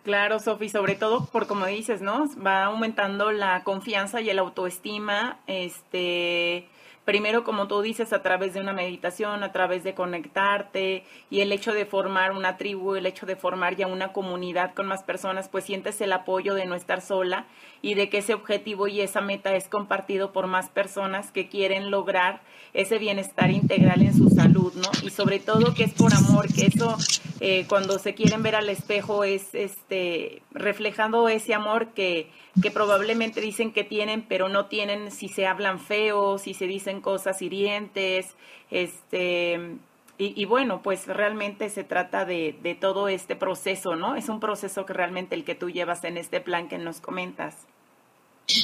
Claro, 0.03 0.39
Sofi, 0.39 0.69
sobre 0.69 0.95
todo 0.95 1.25
por 1.25 1.47
como 1.47 1.65
dices, 1.65 2.01
¿no? 2.01 2.29
Va 2.45 2.65
aumentando 2.65 3.31
la 3.31 3.63
confianza 3.63 4.21
y 4.21 4.29
el 4.29 4.37
autoestima, 4.37 5.39
este, 5.47 6.67
primero, 7.05 7.43
como 7.43 7.67
tú 7.67 7.81
dices, 7.81 8.11
a 8.11 8.21
través 8.21 8.53
de 8.53 8.59
una 8.59 8.73
meditación, 8.73 9.43
a 9.43 9.51
través 9.51 9.83
de 9.83 9.93
conectarte 9.93 11.03
y 11.29 11.41
el 11.41 11.51
hecho 11.51 11.73
de 11.73 11.85
formar 11.85 12.31
una 12.31 12.57
tribu, 12.57 12.95
el 12.95 13.05
hecho 13.05 13.25
de 13.25 13.35
formar 13.35 13.75
ya 13.75 13.87
una 13.87 14.11
comunidad 14.11 14.73
con 14.73 14.87
más 14.87 15.03
personas, 15.03 15.47
pues 15.47 15.63
sientes 15.63 16.01
el 16.01 16.11
apoyo 16.11 16.55
de 16.55 16.65
no 16.65 16.75
estar 16.75 17.01
sola 17.01 17.45
y 17.81 17.93
de 17.93 18.09
que 18.09 18.17
ese 18.17 18.33
objetivo 18.33 18.87
y 18.87 19.01
esa 19.01 19.21
meta 19.21 19.55
es 19.55 19.69
compartido 19.69 20.31
por 20.31 20.47
más 20.47 20.69
personas 20.69 21.31
que 21.31 21.47
quieren 21.47 21.91
lograr 21.91 22.41
ese 22.73 22.97
bienestar 22.97 23.51
integral 23.51 24.01
en 24.01 24.15
su 24.15 24.29
salud, 24.29 24.73
¿no? 24.73 24.89
Y 25.03 25.11
sobre 25.11 25.39
todo 25.39 25.73
que 25.73 25.83
es 25.83 25.93
por 25.93 26.13
amor, 26.13 26.51
que 26.53 26.65
eso 26.65 26.97
eh, 27.39 27.65
cuando 27.67 27.99
se 27.99 28.13
quieren 28.13 28.43
ver 28.43 28.55
al 28.55 28.69
espejo 28.69 29.23
es 29.23 29.53
este 29.53 30.41
reflejando 30.51 31.27
ese 31.27 31.53
amor 31.53 31.93
que 31.93 32.29
que 32.61 32.71
probablemente 32.71 33.41
dicen 33.41 33.73
que 33.73 33.83
tienen, 33.83 34.21
pero 34.21 34.47
no 34.49 34.67
tienen 34.67 35.11
si 35.11 35.27
se 35.27 35.45
hablan 35.45 35.79
feos, 35.79 36.43
si 36.43 36.53
se 36.53 36.67
dicen 36.67 37.01
cosas 37.01 37.41
hirientes, 37.41 38.35
este, 38.71 39.77
y, 40.17 40.45
bueno, 40.45 40.81
pues 40.81 41.07
realmente 41.07 41.69
se 41.69 41.83
trata 41.83 42.23
de, 42.23 42.57
de, 42.63 42.73
todo 42.73 43.09
este 43.09 43.35
proceso, 43.35 43.97
¿no? 43.97 44.15
Es 44.15 44.29
un 44.29 44.39
proceso 44.39 44.85
que 44.85 44.93
realmente 44.93 45.35
el 45.35 45.43
que 45.43 45.55
tú 45.55 45.69
llevas 45.69 46.05
en 46.05 46.17
este 46.17 46.39
plan 46.39 46.69
que 46.69 46.77
nos 46.77 47.01
comentas. 47.01 47.67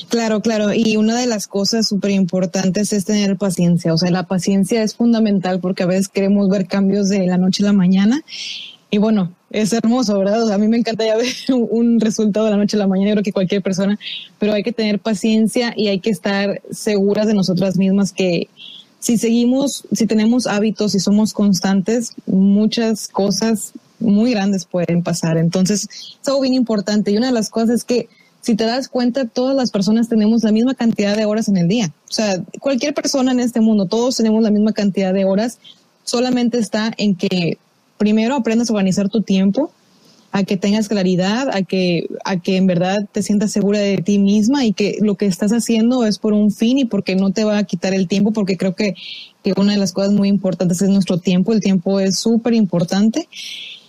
Claro, 0.10 0.42
claro. 0.42 0.74
Y 0.74 0.98
una 0.98 1.20
de 1.20 1.26
las 1.26 1.48
cosas 1.48 1.88
súper 1.88 2.12
importantes 2.12 2.94
es 2.94 3.06
tener 3.06 3.38
paciencia. 3.38 3.94
O 3.94 3.98
sea, 3.98 4.12
la 4.12 4.24
paciencia 4.24 4.84
es 4.84 4.96
fundamental 4.96 5.60
porque 5.60 5.84
a 5.84 5.88
veces 5.88 6.08
queremos 6.08 6.50
ver 6.50 6.68
cambios 6.68 7.10
de 7.10 7.26
la 7.26 7.38
noche 7.38 7.64
a 7.64 7.68
la 7.68 7.74
mañana. 7.74 8.22
Y 8.92 8.98
bueno, 8.98 9.34
es 9.50 9.74
hermoso, 9.74 10.18
¿verdad? 10.20 10.52
a 10.52 10.58
mí 10.58 10.68
me 10.68 10.78
encanta 10.78 11.06
ya 11.06 11.18
ver 11.18 11.34
un 11.70 12.00
resultado 12.00 12.46
de 12.46 12.52
la 12.52 12.58
noche 12.58 12.78
a 12.78 12.80
la 12.80 12.88
mañana, 12.88 13.10
yo 13.10 13.16
creo 13.16 13.24
que 13.24 13.32
cualquier 13.32 13.62
persona, 13.62 13.98
pero 14.38 14.54
hay 14.54 14.64
que 14.64 14.74
tener 14.74 15.00
paciencia 15.00 15.74
y 15.76 15.88
hay 15.88 16.00
que 16.00 16.10
estar 16.10 16.62
seguras 16.72 17.26
de 17.26 17.34
nosotras 17.34 17.78
mismas 17.78 18.12
que 18.12 18.50
si 19.00 19.18
seguimos, 19.18 19.84
si 19.92 20.06
tenemos 20.06 20.46
hábitos 20.46 20.94
y 20.94 21.00
somos 21.00 21.34
constantes, 21.34 22.14
muchas 22.28 23.08
cosas 23.08 23.72
muy 24.00 24.32
grandes 24.32 24.66
pueden 24.66 25.04
pasar. 25.04 25.38
Entonces, 25.38 25.88
es 26.22 26.28
algo 26.28 26.42
bien 26.42 26.54
importante. 26.54 27.12
Y 27.12 27.18
una 27.18 27.28
de 27.28 27.34
las 27.34 27.50
cosas 27.50 27.70
es 27.72 27.84
que 27.84 28.10
si 28.42 28.56
te 28.56 28.66
das 28.66 28.88
cuenta, 28.88 29.26
todas 29.26 29.56
las 29.56 29.72
personas 29.72 30.10
tenemos 30.10 30.44
la 30.44 30.52
misma 30.52 30.74
cantidad 30.74 31.16
de 31.16 31.26
horas 31.26 31.48
en 31.48 31.58
el 31.58 31.68
día. 31.68 31.92
O 32.10 32.14
sea, 32.14 32.42
cualquier 32.60 32.94
persona 32.94 33.32
en 33.32 33.40
este 33.40 33.62
mundo, 33.62 33.86
todos 33.86 34.18
tenemos 34.18 34.42
la 34.42 34.50
misma 34.50 34.74
cantidad 34.74 35.14
de 35.14 35.26
horas. 35.26 35.60
Solamente 36.04 36.58
está 36.58 36.92
en 36.98 37.16
que 37.16 37.60
primero 37.98 38.36
aprendas 38.36 38.70
a 38.70 38.74
organizar 38.74 39.10
tu 39.10 39.22
tiempo, 39.22 39.72
a 40.32 40.44
que 40.44 40.58
tengas 40.58 40.88
claridad, 40.88 41.50
a 41.54 41.62
que, 41.62 42.08
a 42.26 42.38
que 42.38 42.58
en 42.58 42.66
verdad 42.66 43.06
te 43.12 43.22
sientas 43.22 43.52
segura 43.52 43.80
de 43.80 43.98
ti 43.98 44.18
misma 44.18 44.66
y 44.66 44.74
que 44.74 44.98
lo 45.02 45.16
que 45.16 45.28
estás 45.28 45.52
haciendo 45.52 46.04
es 46.06 46.18
por 46.18 46.34
un 46.34 46.52
fin 46.52 46.80
y 46.80 46.86
porque 46.86 47.16
no 47.16 47.32
te 47.32 47.44
va 47.44 47.60
a 47.60 47.64
quitar 47.64 47.94
el 47.94 48.08
tiempo, 48.08 48.32
porque 48.32 48.58
creo 48.58 48.74
que, 48.74 48.96
que 49.44 49.54
una 49.56 49.74
de 49.74 49.78
las 49.78 49.92
cosas 49.92 50.14
muy 50.14 50.30
importantes 50.30 50.82
es 50.82 50.90
nuestro 50.90 51.20
tiempo. 51.20 51.54
El 51.54 51.60
tiempo 51.60 52.00
es 52.00 52.18
súper 52.18 52.54
importante. 52.54 53.28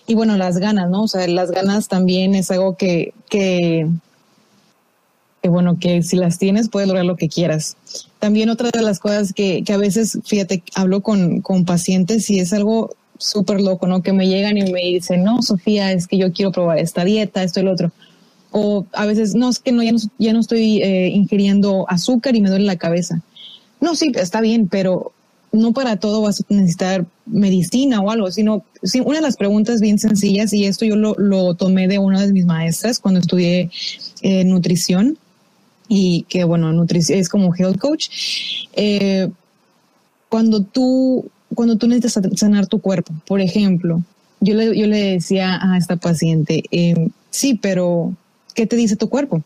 Y 0.07 0.15
bueno, 0.15 0.37
las 0.37 0.59
ganas, 0.59 0.91
¿no? 0.91 1.05
O 1.05 1.09
sea, 1.09 1.27
las 1.27 1.51
ganas 1.53 1.89
también 1.89 2.35
es 2.35 2.51
algo 2.51 2.77
que, 2.77 3.15
que, 3.31 3.89
que 5.43 5.49
bueno, 5.49 5.79
que 5.79 6.03
si 6.03 6.17
las 6.17 6.39
tienes 6.39 6.69
puedes 6.69 6.89
lograr 6.89 7.05
lo 7.05 7.17
que 7.17 7.29
quieras. 7.29 7.77
También 8.21 8.49
otra 8.49 8.71
de 8.71 8.83
las 8.83 9.01
cosas 9.01 9.33
que, 9.33 9.65
que 9.65 9.73
a 9.73 9.77
veces, 9.77 10.19
fíjate, 10.25 10.63
hablo 10.75 11.01
con, 11.03 11.41
con 11.41 11.65
pacientes 11.65 12.31
y 12.31 12.39
es 12.39 12.53
algo 12.53 12.95
súper 13.19 13.61
loco, 13.61 13.87
¿no? 13.87 14.03
Que 14.03 14.13
me 14.13 14.29
llegan 14.29 14.57
y 14.57 14.71
me 14.71 14.81
dicen, 14.81 15.25
no, 15.25 15.43
Sofía, 15.43 15.93
es 15.93 16.07
que 16.07 16.17
yo 16.17 16.33
quiero 16.33 16.53
probar 16.53 16.79
esta 16.79 17.05
dieta, 17.05 17.43
esto 17.43 17.61
y 17.61 17.65
lo 17.65 17.73
otro. 17.73 17.91
O 18.53 18.87
a 18.93 19.07
veces, 19.07 19.35
no, 19.35 19.49
es 19.49 19.59
que 19.59 19.73
no, 19.73 19.83
ya 19.83 19.93
no, 19.93 19.99
ya 20.19 20.33
no 20.33 20.41
estoy 20.41 20.83
eh, 20.83 21.09
ingiriendo 21.09 21.87
azúcar 21.89 22.37
y 22.37 22.41
me 22.41 22.51
duele 22.51 22.65
la 22.65 22.77
cabeza. 22.77 23.21
No, 23.81 23.97
sí, 23.97 24.13
está 24.15 24.41
bien, 24.41 24.69
pero 24.69 25.13
no 25.53 25.73
para 25.73 25.97
todo 25.97 26.23
vas 26.23 26.41
a 26.41 26.45
necesitar 26.49 27.05
medicina 27.27 28.01
o 28.01 28.11
algo, 28.11 28.31
sino 28.31 28.65
sí, 28.83 29.01
una 29.01 29.17
de 29.17 29.23
las 29.23 29.37
preguntas 29.37 29.81
bien 29.81 29.99
sencillas, 29.99 30.53
y 30.53 30.65
esto 30.65 30.85
yo 30.85 30.97
lo, 30.97 31.15
lo 31.19 31.55
tomé 31.55 31.89
de 31.89 31.99
una 31.99 32.25
de 32.25 32.33
mis 32.33 32.47
maestras 32.47 32.99
cuando 32.99 33.21
estudié 33.21 33.71
eh, 34.23 34.45
nutrición, 34.45 35.19
y 35.95 36.23
que 36.23 36.45
bueno, 36.45 36.87
es 36.89 37.29
como 37.29 37.55
health 37.55 37.79
coach. 37.79 38.09
Eh, 38.73 39.29
cuando 40.31 40.63
tú 40.63 41.27
cuando 41.55 41.77
tú 41.77 41.87
necesitas 41.87 42.41
sanar 42.41 42.67
tu 42.67 42.81
cuerpo, 42.81 43.13
por 43.27 43.43
ejemplo, 43.43 44.03
yo 44.41 44.55
le, 44.55 44.75
yo 44.75 44.87
le 44.87 45.13
decía 45.13 45.61
a 45.61 45.77
esta 45.77 45.97
paciente, 45.97 46.63
eh, 46.71 47.11
sí, 47.29 47.59
pero 47.61 48.15
¿qué 48.55 48.67
te 48.67 48.75
dice 48.77 48.97
tu 48.97 49.11
cuerpo? 49.11 49.43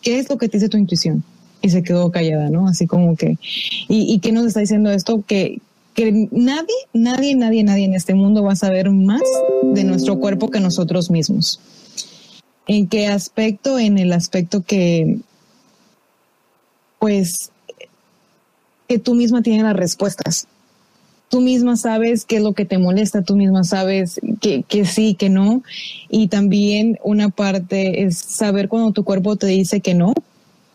¿Qué 0.00 0.18
es 0.18 0.30
lo 0.30 0.38
que 0.38 0.48
te 0.48 0.56
dice 0.56 0.70
tu 0.70 0.78
intuición? 0.78 1.22
Y 1.60 1.68
se 1.68 1.82
quedó 1.82 2.10
callada, 2.10 2.48
¿no? 2.48 2.66
Así 2.66 2.86
como 2.86 3.14
que, 3.14 3.36
¿y, 3.88 4.14
y 4.14 4.20
qué 4.20 4.32
nos 4.32 4.46
está 4.46 4.60
diciendo 4.60 4.90
esto? 4.90 5.22
Que, 5.26 5.58
que 5.92 6.28
nadie, 6.30 6.74
nadie, 6.94 7.36
nadie, 7.36 7.62
nadie 7.62 7.84
en 7.84 7.94
este 7.94 8.14
mundo 8.14 8.42
va 8.42 8.52
a 8.52 8.56
saber 8.56 8.90
más 8.90 9.22
de 9.62 9.84
nuestro 9.84 10.18
cuerpo 10.18 10.50
que 10.50 10.60
nosotros 10.60 11.10
mismos. 11.10 11.60
¿En 12.66 12.86
qué 12.86 13.08
aspecto? 13.08 13.78
En 13.78 13.98
el 13.98 14.14
aspecto 14.14 14.62
que, 14.62 15.18
pues, 17.04 17.50
que 18.88 18.98
tú 18.98 19.14
misma 19.14 19.42
tienes 19.42 19.62
las 19.62 19.76
respuestas 19.76 20.46
tú 21.34 21.40
misma 21.40 21.76
sabes 21.76 22.24
qué 22.24 22.36
es 22.36 22.42
lo 22.42 22.52
que 22.52 22.64
te 22.64 22.78
molesta, 22.78 23.22
tú 23.22 23.34
misma 23.34 23.64
sabes 23.64 24.20
que, 24.40 24.62
que 24.62 24.84
sí, 24.84 25.16
que 25.16 25.28
no. 25.30 25.64
Y 26.08 26.28
también 26.28 26.96
una 27.02 27.28
parte 27.28 28.04
es 28.04 28.18
saber 28.18 28.68
cuando 28.68 28.92
tu 28.92 29.02
cuerpo 29.02 29.34
te 29.34 29.48
dice 29.48 29.80
que 29.80 29.94
no. 29.94 30.14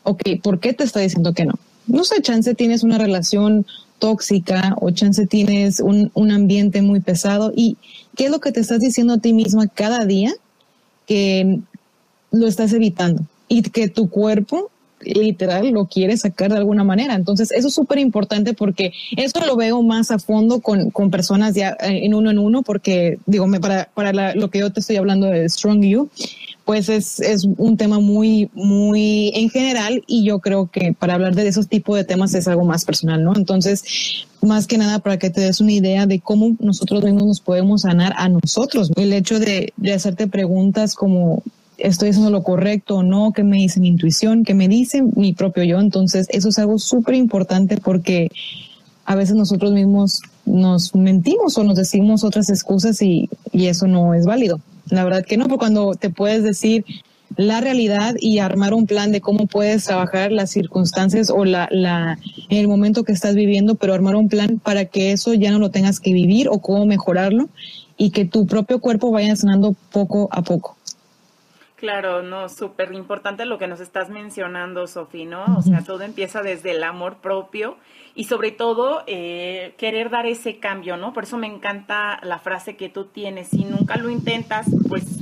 Ok, 0.04 0.22
¿por 0.44 0.60
qué 0.60 0.74
te 0.74 0.84
está 0.84 1.00
diciendo 1.00 1.34
que 1.34 1.46
no? 1.46 1.54
No 1.88 2.04
sé, 2.04 2.22
chance 2.22 2.54
tienes 2.56 2.84
una 2.84 2.98
relación 2.98 3.66
tóxica 4.00 4.76
o 4.82 4.92
chance 4.92 5.26
tienes 5.28 5.80
un, 5.80 6.12
un 6.14 6.30
ambiente 6.30 6.82
muy 6.82 7.00
pesado. 7.00 7.54
¿Y 7.56 7.78
qué 8.18 8.26
es 8.26 8.32
lo 8.32 8.42
que 8.42 8.52
te 8.52 8.60
estás 8.60 8.82
diciendo 8.82 9.14
a 9.14 9.20
ti 9.20 9.32
misma 9.32 9.68
cada 9.68 10.06
día 10.06 10.34
que 11.08 11.60
lo 12.32 12.48
estás 12.48 12.74
evitando? 12.74 13.24
Y 13.48 13.62
que 13.62 13.88
tu 13.88 14.10
cuerpo 14.10 14.72
literal 15.02 15.70
lo 15.70 15.86
quiere 15.86 16.18
sacar 16.18 16.52
de 16.52 16.58
alguna 16.58 16.84
manera. 16.84 17.16
Entonces, 17.16 17.52
eso 17.52 17.68
es 17.68 17.74
súper 17.74 18.00
importante 18.00 18.54
porque 18.54 18.92
eso 19.16 19.40
lo 19.46 19.56
veo 19.56 19.82
más 19.82 20.12
a 20.12 20.20
fondo 20.20 20.60
con, 20.62 20.92
con 20.92 21.12
personas 21.12 21.56
ya 21.56 21.78
eh, 21.82 22.06
en 22.06 22.14
uno 22.14 22.32
en 22.32 22.40
uno, 22.40 22.64
porque 22.64 23.20
digo, 23.26 23.48
para, 23.60 23.90
para 23.94 24.36
lo 24.36 24.50
que 24.50 24.60
yo 24.60 24.72
te 24.72 24.80
estoy 24.80 24.98
hablando 24.98 25.28
de 25.28 25.48
Strong 25.48 25.84
You, 25.84 26.10
pues 26.66 26.88
es, 26.88 27.20
es 27.20 27.46
un 27.58 27.78
tema 27.78 28.00
muy, 28.00 28.52
muy 28.54 29.32
en 29.34 29.50
general 29.50 30.04
y 30.06 30.24
yo 30.24 30.38
creo 30.38 30.70
que 30.72 30.94
para 30.94 31.16
hablar 31.16 31.34
de 31.34 31.48
esos 31.48 31.68
tipos 31.68 31.98
de 31.98 32.04
temas 32.04 32.36
es 32.36 32.48
algo 32.48 32.64
más 32.64 32.86
personal, 32.86 33.24
¿no? 33.24 33.36
Entonces, 33.36 33.84
más 34.42 34.68
que 34.68 34.78
nada 34.78 35.00
para 35.00 35.18
que 35.18 35.32
te 35.32 35.42
des 35.42 35.62
una 35.62 35.72
idea 35.72 36.06
de 36.06 36.20
cómo 36.20 36.56
nosotros 36.60 37.04
mismos 37.04 37.26
nos 37.26 37.42
podemos 37.42 37.82
sanar 37.82 38.14
a 38.18 38.30
nosotros. 38.30 38.92
El 38.96 39.14
hecho 39.14 39.40
de, 39.40 39.74
de 39.78 39.94
hacerte 39.94 40.28
preguntas 40.28 40.94
como 40.94 41.42
estoy 41.80 42.10
haciendo 42.10 42.32
lo 42.32 42.44
correcto 42.44 42.98
o 42.98 43.04
no, 43.04 43.32
qué 43.34 43.44
me 43.44 43.58
dice 43.58 43.80
mi 43.80 43.88
intuición, 43.88 44.44
qué 44.44 44.54
me 44.54 44.68
dice 44.68 45.02
mi 45.02 45.34
propio 45.34 45.64
yo. 45.64 45.80
Entonces, 45.80 46.28
eso 46.30 46.50
es 46.50 46.60
algo 46.60 46.78
súper 46.80 47.16
importante 47.16 47.78
porque 47.78 48.30
a 49.06 49.16
veces 49.16 49.36
nosotros 49.36 49.72
mismos 49.72 50.22
nos 50.46 50.94
mentimos 50.96 51.58
o 51.58 51.64
nos 51.64 51.76
decimos 51.76 52.24
otras 52.24 52.50
excusas 52.50 53.02
y, 53.02 53.30
y, 53.52 53.68
eso 53.68 53.88
no 53.88 54.14
es 54.14 54.26
válido. 54.26 54.62
La 54.90 55.04
verdad 55.04 55.26
que 55.26 55.38
no, 55.38 55.46
porque 55.46 55.60
cuando 55.60 55.96
te 55.96 56.10
puedes 56.10 56.44
decir, 56.44 56.86
la 57.36 57.62
realidad 57.62 58.16
y 58.20 58.40
armar 58.40 58.74
un 58.74 58.88
plan 58.88 59.12
de 59.12 59.22
cómo 59.22 59.48
puedes 59.48 59.86
trabajar 59.86 60.32
las 60.32 60.52
circunstancias 60.52 61.30
o 61.30 61.46
la, 61.46 61.68
la, 61.72 62.18
el 62.50 62.68
momento 62.68 63.04
que 63.04 63.12
estás 63.12 63.36
viviendo, 63.36 63.76
pero 63.76 63.94
armar 63.94 64.16
un 64.16 64.30
plan 64.30 64.60
para 64.60 64.86
que 64.86 65.12
eso 65.12 65.34
ya 65.34 65.52
no 65.52 65.60
lo 65.60 65.72
tengas 65.72 66.00
que 66.00 66.14
vivir 66.14 66.50
o 66.50 66.60
cómo 66.60 66.86
mejorarlo 66.86 67.50
y 67.98 68.12
que 68.12 68.26
tu 68.26 68.48
propio 68.48 68.80
cuerpo 68.80 69.12
vaya 69.12 69.36
sanando 69.36 69.76
poco 69.92 70.30
a 70.32 70.42
poco. 70.42 70.78
Claro, 71.80 72.22
no, 72.22 72.50
súper 72.50 72.92
importante 72.94 73.46
lo 73.46 73.58
que 73.58 73.66
nos 73.66 73.80
estás 73.80 74.10
mencionando, 74.10 74.86
Sofi, 74.86 75.24
¿no? 75.24 75.46
O 75.58 75.62
sea, 75.62 75.82
todo 75.82 76.02
empieza 76.02 76.42
desde 76.42 76.72
el 76.72 76.84
amor 76.84 77.20
propio 77.22 77.78
y 78.16 78.26
sobre 78.26 78.52
todo 78.52 79.04
eh, 79.08 79.76
querer 79.78 80.10
dar 80.10 80.26
ese 80.26 80.60
cambio, 80.60 80.98
¿no? 80.98 81.14
Por 81.14 81.24
eso 81.24 81.38
me 81.38 81.48
encanta 81.48 82.20
la 82.22 82.38
frase 82.38 82.76
que 82.76 82.90
tú 82.90 83.06
tienes, 83.06 83.48
si 83.48 83.64
nunca 83.64 83.96
lo 83.96 84.10
intentas, 84.10 84.68
pues 84.90 85.19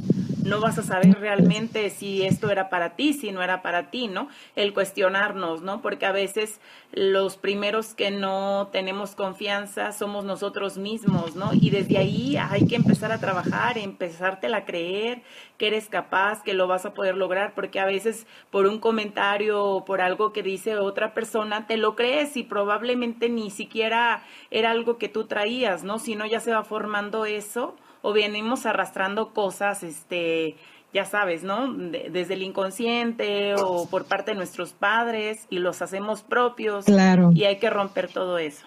no 0.47 0.61
vas 0.61 0.77
a 0.77 0.83
saber 0.83 1.19
realmente 1.19 1.89
si 1.89 2.23
esto 2.23 2.49
era 2.49 2.69
para 2.69 2.95
ti, 2.95 3.13
si 3.13 3.31
no 3.31 3.41
era 3.41 3.61
para 3.61 3.91
ti, 3.91 4.07
¿no? 4.07 4.29
El 4.55 4.73
cuestionarnos, 4.73 5.61
¿no? 5.61 5.81
Porque 5.81 6.05
a 6.05 6.11
veces 6.11 6.59
los 6.91 7.37
primeros 7.37 7.93
que 7.93 8.11
no 8.11 8.69
tenemos 8.71 9.15
confianza 9.15 9.91
somos 9.91 10.23
nosotros 10.25 10.77
mismos, 10.77 11.35
¿no? 11.35 11.51
Y 11.53 11.69
desde 11.69 11.97
ahí 11.97 12.37
hay 12.37 12.65
que 12.65 12.75
empezar 12.75 13.11
a 13.11 13.19
trabajar, 13.19 13.77
empezártela 13.77 14.57
a 14.57 14.65
creer 14.65 15.21
que 15.57 15.67
eres 15.67 15.89
capaz, 15.89 16.43
que 16.43 16.53
lo 16.53 16.67
vas 16.67 16.85
a 16.85 16.93
poder 16.93 17.17
lograr, 17.17 17.53
porque 17.53 17.79
a 17.79 17.85
veces 17.85 18.25
por 18.49 18.67
un 18.67 18.79
comentario 18.79 19.63
o 19.63 19.85
por 19.85 20.01
algo 20.01 20.31
que 20.31 20.43
dice 20.43 20.77
otra 20.77 21.13
persona 21.13 21.67
te 21.67 21.77
lo 21.77 21.95
crees 21.95 22.37
y 22.37 22.43
probablemente 22.43 23.29
ni 23.29 23.49
siquiera 23.49 24.23
era 24.51 24.71
algo 24.71 24.97
que 24.97 25.09
tú 25.09 25.25
traías, 25.25 25.83
¿no? 25.83 25.99
Si 25.99 26.15
no 26.15 26.25
ya 26.25 26.39
se 26.39 26.51
va 26.51 26.63
formando 26.63 27.25
eso 27.25 27.75
o 28.01 28.13
venimos 28.13 28.65
arrastrando 28.65 29.33
cosas, 29.33 29.83
este, 29.83 30.55
ya 30.93 31.05
sabes, 31.05 31.43
¿no? 31.43 31.73
desde 31.73 32.33
el 32.33 32.43
inconsciente 32.43 33.55
o 33.55 33.87
por 33.89 34.05
parte 34.05 34.31
de 34.31 34.37
nuestros 34.37 34.73
padres 34.73 35.45
y 35.49 35.59
los 35.59 35.81
hacemos 35.81 36.23
propios. 36.23 36.85
Claro. 36.85 37.31
Y 37.33 37.43
hay 37.43 37.57
que 37.57 37.69
romper 37.69 38.07
todo 38.07 38.37
eso. 38.37 38.65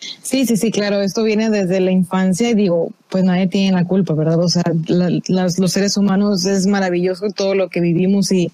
Sí, 0.00 0.46
sí, 0.46 0.56
sí, 0.56 0.70
claro, 0.70 1.02
esto 1.02 1.22
viene 1.22 1.50
desde 1.50 1.78
la 1.78 1.90
infancia 1.90 2.48
y 2.48 2.54
digo, 2.54 2.90
pues 3.10 3.22
nadie 3.22 3.48
tiene 3.48 3.76
la 3.76 3.84
culpa, 3.84 4.14
¿verdad? 4.14 4.38
O 4.38 4.48
sea, 4.48 4.62
los 4.88 5.72
seres 5.72 5.96
humanos 5.98 6.46
es 6.46 6.66
maravilloso 6.66 7.30
todo 7.30 7.54
lo 7.54 7.68
que 7.68 7.80
vivimos 7.80 8.32
y 8.32 8.50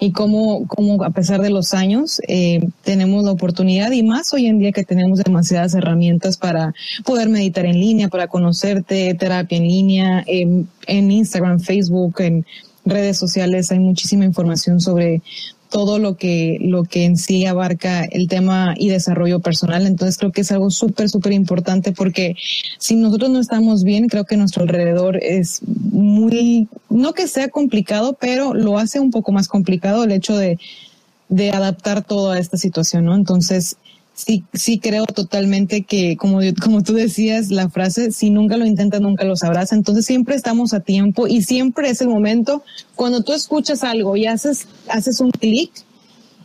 y 0.00 0.12
cómo, 0.12 0.66
cómo 0.66 1.04
a 1.04 1.10
pesar 1.10 1.42
de 1.42 1.50
los 1.50 1.74
años 1.74 2.20
eh, 2.26 2.66
tenemos 2.82 3.22
la 3.22 3.32
oportunidad 3.32 3.92
y 3.92 4.02
más 4.02 4.32
hoy 4.32 4.46
en 4.46 4.58
día 4.58 4.72
que 4.72 4.82
tenemos 4.82 5.18
demasiadas 5.22 5.74
herramientas 5.74 6.38
para 6.38 6.74
poder 7.04 7.28
meditar 7.28 7.66
en 7.66 7.78
línea, 7.78 8.08
para 8.08 8.26
conocerte, 8.26 9.14
terapia 9.14 9.58
en 9.58 9.68
línea, 9.68 10.24
en 10.26 11.10
Instagram, 11.10 11.60
Facebook, 11.60 12.20
en 12.20 12.46
redes 12.84 13.18
sociales 13.18 13.70
hay 13.70 13.78
muchísima 13.78 14.24
información 14.24 14.80
sobre 14.80 15.22
todo 15.70 15.98
lo 15.98 16.16
que, 16.16 16.58
lo 16.60 16.84
que 16.84 17.04
en 17.04 17.16
sí 17.16 17.46
abarca 17.46 18.04
el 18.04 18.28
tema 18.28 18.74
y 18.76 18.88
desarrollo 18.88 19.40
personal. 19.40 19.86
Entonces 19.86 20.18
creo 20.18 20.32
que 20.32 20.42
es 20.42 20.52
algo 20.52 20.70
súper, 20.70 21.08
súper 21.08 21.32
importante 21.32 21.92
porque 21.92 22.36
si 22.78 22.96
nosotros 22.96 23.30
no 23.30 23.40
estamos 23.40 23.84
bien, 23.84 24.08
creo 24.08 24.24
que 24.24 24.36
nuestro 24.36 24.64
alrededor 24.64 25.16
es 25.22 25.60
muy, 25.66 26.68
no 26.90 27.14
que 27.14 27.28
sea 27.28 27.48
complicado, 27.48 28.16
pero 28.20 28.52
lo 28.52 28.78
hace 28.78 29.00
un 29.00 29.10
poco 29.10 29.32
más 29.32 29.48
complicado 29.48 30.04
el 30.04 30.12
hecho 30.12 30.36
de, 30.36 30.58
de 31.28 31.50
adaptar 31.52 32.02
todo 32.04 32.32
a 32.32 32.38
esta 32.38 32.56
situación, 32.56 33.04
¿no? 33.04 33.14
Entonces, 33.14 33.76
sí, 34.24 34.44
sí 34.52 34.78
creo 34.78 35.06
totalmente 35.06 35.82
que, 35.82 36.16
como, 36.16 36.40
como 36.62 36.82
tú 36.82 36.94
decías, 36.94 37.50
la 37.50 37.68
frase, 37.68 38.12
si 38.12 38.30
nunca 38.30 38.56
lo 38.56 38.66
intentas, 38.66 39.00
nunca 39.00 39.24
lo 39.24 39.36
sabrás. 39.36 39.72
Entonces 39.72 40.06
siempre 40.06 40.34
estamos 40.34 40.72
a 40.74 40.80
tiempo 40.80 41.26
y 41.26 41.42
siempre 41.42 41.90
es 41.90 42.00
el 42.00 42.08
momento 42.08 42.62
cuando 42.96 43.22
tú 43.22 43.32
escuchas 43.32 43.84
algo 43.84 44.16
y 44.16 44.26
haces, 44.26 44.66
haces 44.88 45.20
un 45.20 45.30
clic, 45.30 45.70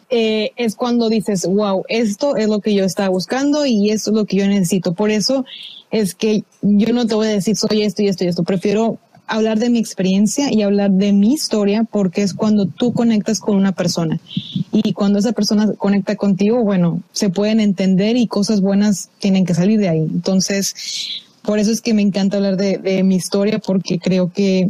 eh, 0.10 0.51
es 0.55 0.75
cuando 0.75 1.10
dices, 1.10 1.46
wow, 1.48 1.84
esto 1.89 2.36
es 2.36 2.48
lo 2.48 2.60
que 2.60 2.74
yo 2.74 2.86
estaba 2.86 3.10
buscando 3.10 3.65
y 3.65 3.89
esto 3.89 4.12
es 4.12 4.15
lo 4.15 4.25
que 4.25 4.38
yo 4.38 4.48
necesito. 4.48 4.94
Por 4.94 5.10
eso 5.10 5.46
es 5.91 6.13
que 6.13 6.44
yo 6.62 6.94
no 6.94 7.08
te 7.08 7.15
voy 7.15 7.27
a 7.27 7.32
decir 7.32 7.55
soy 7.55 7.83
esto 7.83 8.01
y 8.01 8.07
esto 8.07 8.24
y 8.24 8.27
esto. 8.27 8.44
Prefiero 8.44 9.00
hablar 9.27 9.59
de 9.59 9.70
mi 9.70 9.79
experiencia 9.79 10.53
y 10.53 10.61
hablar 10.61 10.92
de 10.92 11.14
mi 11.14 11.33
historia 11.33 11.83
porque 11.83 12.22
es 12.22 12.33
cuando 12.33 12.66
tú 12.66 12.94
conectas 12.94 13.40
con 13.40 13.55
una 13.55 13.72
persona 13.72 14.20
y 14.72 14.94
cuando 14.94 15.20
esa 15.20 15.31
persona 15.31 15.72
conecta 15.74 16.16
contigo, 16.16 16.64
bueno, 16.64 17.01
se 17.11 17.29
pueden 17.29 17.59
entender 17.59 18.18
y 18.18 18.27
cosas 18.27 18.61
buenas 18.61 19.09
tienen 19.20 19.46
que 19.46 19.53
salir 19.53 19.79
de 19.79 19.90
ahí. 19.90 20.00
Entonces, 20.01 20.75
por 21.44 21.59
eso 21.59 21.72
es 21.72 21.81
que 21.81 21.94
me 21.94 22.01
encanta 22.01 22.38
hablar 22.38 22.57
de, 22.57 23.03
mi 23.03 23.16
historia 23.16 23.59
porque 23.59 24.00
creo 24.00 24.31
que 24.31 24.70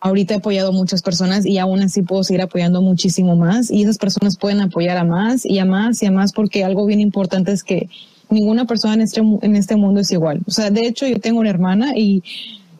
ahorita 0.00 0.34
he 0.34 0.36
apoyado 0.38 0.70
a 0.70 0.72
muchas 0.72 1.02
personas 1.02 1.44
y 1.46 1.58
aún 1.58 1.82
así 1.82 2.02
puedo 2.02 2.24
seguir 2.24 2.42
apoyando 2.42 2.80
muchísimo 2.80 3.36
más 3.36 3.70
y 3.70 3.82
esas 3.82 3.98
personas 3.98 4.36
pueden 4.38 4.60
apoyar 4.60 4.96
a 4.96 5.04
más 5.04 5.44
y 5.44 5.58
a 5.58 5.64
más 5.64 6.02
y 6.02 6.06
a 6.06 6.10
más 6.10 6.32
porque 6.32 6.64
algo 6.64 6.86
bien 6.86 7.00
importante 7.00 7.52
es 7.52 7.62
que 7.62 7.88
ninguna 8.30 8.64
persona 8.64 8.94
en 8.94 9.02
este, 9.02 9.20
en 9.20 9.56
este 9.56 9.76
mundo 9.76 10.00
es 10.00 10.10
igual. 10.10 10.40
O 10.46 10.50
sea, 10.50 10.70
de 10.70 10.86
hecho 10.86 11.06
yo 11.06 11.20
tengo 11.20 11.40
una 11.40 11.50
hermana 11.50 11.96
y 11.96 12.22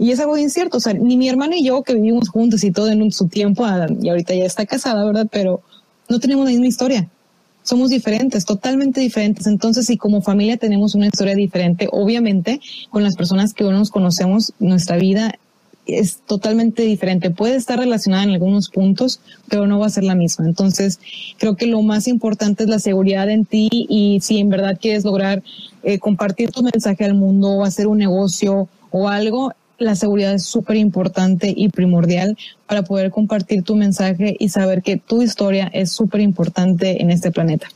y 0.01 0.13
es 0.13 0.19
algo 0.19 0.39
incierto, 0.39 0.79
o 0.79 0.81
sea, 0.81 0.95
ni 0.95 1.19
mi 1.19 1.29
hermana 1.29 1.59
y 1.59 1.65
yo 1.67 1.83
que 1.83 1.93
vivimos 1.93 2.31
juntos 2.31 2.65
y 2.65 2.71
todo 2.71 2.89
en 2.89 3.13
su 3.13 3.29
tiempo, 3.29 3.67
ah, 3.67 3.87
y 4.01 4.09
ahorita 4.09 4.35
ya 4.35 4.47
está 4.47 4.65
casada, 4.65 5.05
¿verdad? 5.05 5.27
Pero 5.31 5.61
no 6.09 6.19
tenemos 6.19 6.47
la 6.47 6.53
misma 6.53 6.69
historia. 6.69 7.07
Somos 7.65 7.91
diferentes, 7.91 8.47
totalmente 8.47 9.03
diferentes. 9.03 9.47
Entonces, 9.47 9.85
si 9.85 9.99
como 9.99 10.23
familia 10.23 10.57
tenemos 10.57 10.95
una 10.95 11.09
historia 11.09 11.35
diferente, 11.35 11.87
obviamente 11.93 12.63
con 12.89 13.05
las 13.05 13.15
personas 13.15 13.53
que 13.53 13.63
nos 13.65 13.91
conocemos, 13.91 14.55
nuestra 14.59 14.97
vida 14.97 15.35
es 15.85 16.21
totalmente 16.27 16.83
diferente. 16.83 17.31
Puede 17.31 17.57
estar 17.57 17.79
relacionada 17.79 18.23
en 18.23 18.31
algunos 18.31 18.71
puntos, 18.71 19.21
pero 19.51 19.67
no 19.67 19.79
va 19.79 19.87
a 19.89 19.91
ser 19.91 20.05
la 20.05 20.15
misma. 20.15 20.47
Entonces, 20.47 20.99
creo 21.37 21.57
que 21.57 21.67
lo 21.67 21.83
más 21.83 22.09
importante 22.09 22.65
es 22.65 22.71
la 22.71 22.79
seguridad 22.79 23.29
en 23.29 23.45
ti 23.45 23.69
y 23.71 24.19
si 24.23 24.39
en 24.39 24.49
verdad 24.49 24.79
quieres 24.81 25.05
lograr 25.05 25.43
eh, 25.83 25.99
compartir 25.99 26.53
tu 26.53 26.63
mensaje 26.63 27.05
al 27.05 27.13
mundo 27.13 27.51
o 27.51 27.65
hacer 27.65 27.87
un 27.87 27.99
negocio 27.99 28.67
o 28.91 29.09
algo, 29.09 29.53
la 29.81 29.97
seguridad 29.97 30.35
es 30.35 30.45
súper 30.45 30.77
importante 30.77 31.53
y 31.57 31.71
primordial 31.71 32.37
para 32.67 32.83
poder 32.83 33.11
compartir 33.11 33.65
tu 33.65 33.75
mensaje 33.75 34.37
y 34.39 34.51
saber 34.51 34.83
que 34.83 34.99
tu 34.99 35.23
historia 35.23 35.71
es 35.73 35.91
súper 35.91 36.21
importante 36.21 37.03
en 37.03 37.11
este 37.11 37.33
planeta. 37.33 37.67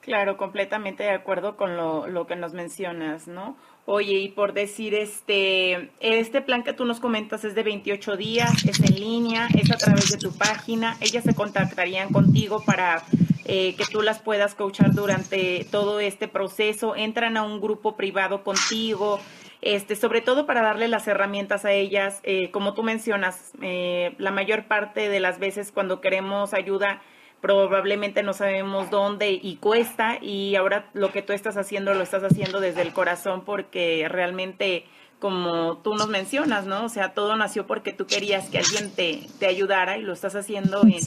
Claro, 0.00 0.36
completamente 0.36 1.04
de 1.04 1.10
acuerdo 1.10 1.56
con 1.56 1.76
lo, 1.76 2.08
lo, 2.08 2.26
que 2.26 2.34
nos 2.34 2.54
mencionas, 2.54 3.28
¿no? 3.28 3.56
Oye, 3.84 4.14
y 4.14 4.28
por 4.28 4.54
decir, 4.54 4.94
este, 4.94 5.90
este 6.00 6.40
plan 6.40 6.64
que 6.64 6.72
tú 6.72 6.84
nos 6.84 7.00
comentas 7.00 7.44
es 7.44 7.54
de 7.54 7.62
28 7.62 8.16
días, 8.16 8.64
es 8.64 8.80
en 8.80 8.94
línea, 8.94 9.48
es 9.54 9.70
a 9.70 9.76
través 9.76 10.10
de 10.10 10.16
tu 10.16 10.32
página, 10.32 10.96
ellas 11.00 11.22
se 11.24 11.34
contactarían 11.34 12.12
contigo 12.12 12.62
para 12.64 13.02
eh, 13.44 13.74
que 13.76 13.84
tú 13.84 14.00
las 14.00 14.20
puedas 14.20 14.54
coachar 14.54 14.94
durante 14.94 15.66
todo 15.70 15.98
este 16.00 16.28
proceso, 16.28 16.94
entran 16.94 17.36
a 17.36 17.42
un 17.42 17.60
grupo 17.60 17.96
privado 17.96 18.44
contigo, 18.44 19.18
este, 19.62 19.96
sobre 19.96 20.20
todo 20.20 20.46
para 20.46 20.62
darle 20.62 20.88
las 20.88 21.06
herramientas 21.06 21.64
a 21.64 21.72
ellas. 21.72 22.20
Eh, 22.22 22.50
como 22.50 22.74
tú 22.74 22.82
mencionas, 22.82 23.52
eh, 23.62 24.14
la 24.18 24.30
mayor 24.30 24.64
parte 24.64 25.08
de 25.08 25.20
las 25.20 25.38
veces 25.38 25.72
cuando 25.72 26.00
queremos 26.00 26.54
ayuda, 26.54 27.02
probablemente 27.40 28.22
no 28.22 28.32
sabemos 28.32 28.90
dónde 28.90 29.30
y 29.30 29.56
cuesta 29.56 30.18
y 30.20 30.56
ahora 30.56 30.90
lo 30.92 31.10
que 31.10 31.22
tú 31.22 31.32
estás 31.32 31.56
haciendo 31.56 31.94
lo 31.94 32.02
estás 32.02 32.22
haciendo 32.22 32.60
desde 32.60 32.82
el 32.82 32.92
corazón 32.92 33.44
porque 33.44 34.06
realmente 34.08 34.84
como 35.18 35.78
tú 35.78 35.94
nos 35.94 36.08
mencionas, 36.08 36.66
¿no? 36.66 36.84
O 36.84 36.88
sea, 36.88 37.12
todo 37.12 37.36
nació 37.36 37.66
porque 37.66 37.92
tú 37.92 38.06
querías 38.06 38.48
que 38.48 38.58
alguien 38.58 38.90
te, 38.90 39.26
te 39.38 39.46
ayudara 39.46 39.98
y 39.98 40.02
lo 40.02 40.12
estás 40.12 40.34
haciendo 40.34 40.82
en, 40.82 41.00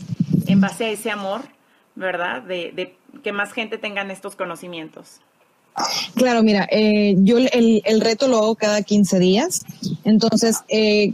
en 0.48 0.62
base 0.62 0.86
a 0.86 0.90
ese 0.90 1.10
amor, 1.10 1.42
¿verdad? 1.96 2.44
De, 2.44 2.72
de 2.74 2.96
que 3.24 3.32
más 3.32 3.54
gente 3.54 3.78
tengan 3.78 4.12
estos 4.12 4.36
conocimientos. 4.36 5.20
Claro, 6.16 6.44
mira, 6.44 6.68
eh, 6.72 7.16
yo 7.20 7.38
el, 7.38 8.02
reto 8.02 8.28
lo 8.28 8.38
hago 8.38 8.56
cada 8.56 8.82
15 8.82 9.20
días. 9.20 9.62
Entonces, 10.04 10.58
eh, 10.68 11.14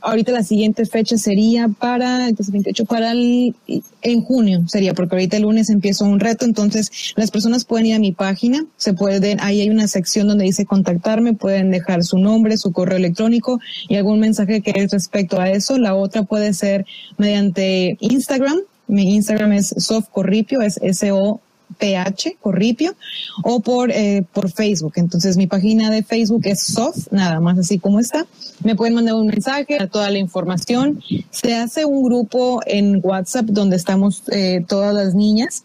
ahorita 0.00 0.32
la 0.32 0.42
siguiente 0.42 0.86
fecha 0.86 1.16
sería 1.16 1.68
para, 1.68 2.28
entonces 2.28 2.52
28, 2.52 2.84
para 2.84 3.12
el, 3.12 3.54
en 4.02 4.22
junio 4.22 4.62
sería, 4.68 4.94
porque 4.94 5.16
ahorita 5.16 5.36
el 5.36 5.42
lunes 5.42 5.70
empiezo 5.70 6.04
un 6.04 6.20
reto. 6.20 6.44
Entonces, 6.44 7.12
las 7.16 7.30
personas 7.30 7.64
pueden 7.64 7.86
ir 7.86 7.94
a 7.94 7.98
mi 7.98 8.12
página, 8.12 8.64
se 8.76 8.94
pueden, 8.94 9.40
ahí 9.40 9.60
hay 9.60 9.70
una 9.70 9.88
sección 9.88 10.28
donde 10.28 10.44
dice 10.44 10.66
contactarme, 10.66 11.34
pueden 11.34 11.70
dejar 11.70 12.04
su 12.04 12.18
nombre, 12.18 12.56
su 12.56 12.72
correo 12.72 12.98
electrónico 12.98 13.60
y 13.88 13.96
algún 13.96 14.20
mensaje 14.20 14.60
que 14.60 14.72
es 14.74 14.92
respecto 14.92 15.40
a 15.40 15.50
eso. 15.50 15.78
La 15.78 15.94
otra 15.94 16.22
puede 16.22 16.54
ser 16.54 16.86
mediante 17.16 17.96
Instagram. 18.00 18.58
Mi 18.86 19.14
Instagram 19.16 19.52
es 19.52 19.74
softcorripio, 19.76 20.62
es 20.62 20.78
S-O 20.82 21.40
PH 21.78 22.36
Corripio 22.40 22.94
o 23.42 23.60
por, 23.60 23.90
eh, 23.90 24.24
por 24.32 24.50
Facebook. 24.50 24.94
Entonces 24.96 25.36
mi 25.36 25.46
página 25.46 25.90
de 25.90 26.02
Facebook 26.02 26.42
es 26.44 26.62
soft, 26.62 27.08
nada 27.10 27.40
más 27.40 27.58
así 27.58 27.78
como 27.78 28.00
está. 28.00 28.26
Me 28.62 28.74
pueden 28.74 28.94
mandar 28.94 29.14
un 29.14 29.26
mensaje, 29.26 29.78
toda 29.90 30.10
la 30.10 30.18
información. 30.18 31.02
Se 31.30 31.54
hace 31.54 31.84
un 31.84 32.02
grupo 32.02 32.60
en 32.66 33.00
WhatsApp 33.02 33.46
donde 33.46 33.76
estamos 33.76 34.22
eh, 34.30 34.64
todas 34.66 34.94
las 34.94 35.14
niñas 35.14 35.64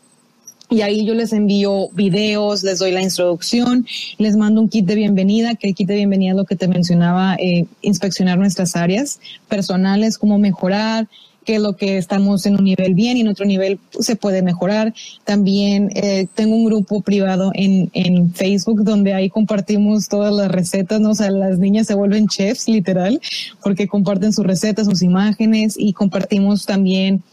y 0.74 0.82
ahí 0.82 1.06
yo 1.06 1.14
les 1.14 1.34
envío 1.34 1.90
videos, 1.90 2.64
les 2.64 2.80
doy 2.80 2.92
la 2.92 3.02
introducción, 3.02 3.86
les 4.18 4.36
mando 4.36 4.60
un 4.60 4.70
kit 4.70 4.86
de 4.86 4.96
bienvenida, 4.96 5.54
que 5.54 5.68
el 5.68 5.76
kit 5.76 5.88
de 5.88 5.96
bienvenida 5.96 6.32
es 6.32 6.38
lo 6.38 6.46
que 6.46 6.56
te 6.56 6.68
mencionaba, 6.68 7.36
eh, 7.36 7.66
inspeccionar 7.82 8.40
nuestras 8.40 8.76
áreas 8.76 9.20
personales, 9.48 10.18
cómo 10.18 10.40
mejorar, 10.40 11.08
qué 11.44 11.56
es 11.56 11.62
lo 11.62 11.76
que 11.76 11.98
estamos 11.98 12.46
en 12.46 12.56
un 12.56 12.64
nivel 12.64 12.94
bien 12.94 13.18
y 13.18 13.22
en 13.22 13.28
otro 13.28 13.46
nivel 13.46 13.80
se 14.00 14.16
puede 14.16 14.42
mejorar. 14.42 14.94
También 15.24 15.90
eh, 15.96 16.28
tengo 16.34 16.56
un 16.56 16.66
grupo 16.66 17.02
privado 17.02 17.52
en, 17.54 17.90
en 17.94 18.34
Facebook 18.34 18.84
donde 18.84 19.14
ahí 19.14 19.30
compartimos 19.30 20.08
todas 20.08 20.34
las 20.34 20.52
recetas, 20.52 21.00
¿no? 21.00 21.12
O 21.12 21.16
sea, 21.16 21.32
las 21.32 21.60
niñas 21.60 21.88
se 21.88 21.96
vuelven 21.96 22.28
chefs, 22.28 22.68
literal, 22.68 23.22
porque 23.62 23.88
comparten 23.88 24.34
sus 24.34 24.46
recetas, 24.46 24.88
sus 24.88 25.02
imágenes 25.02 25.76
y 25.78 25.94
compartimos 25.94 26.66
también 26.66 27.24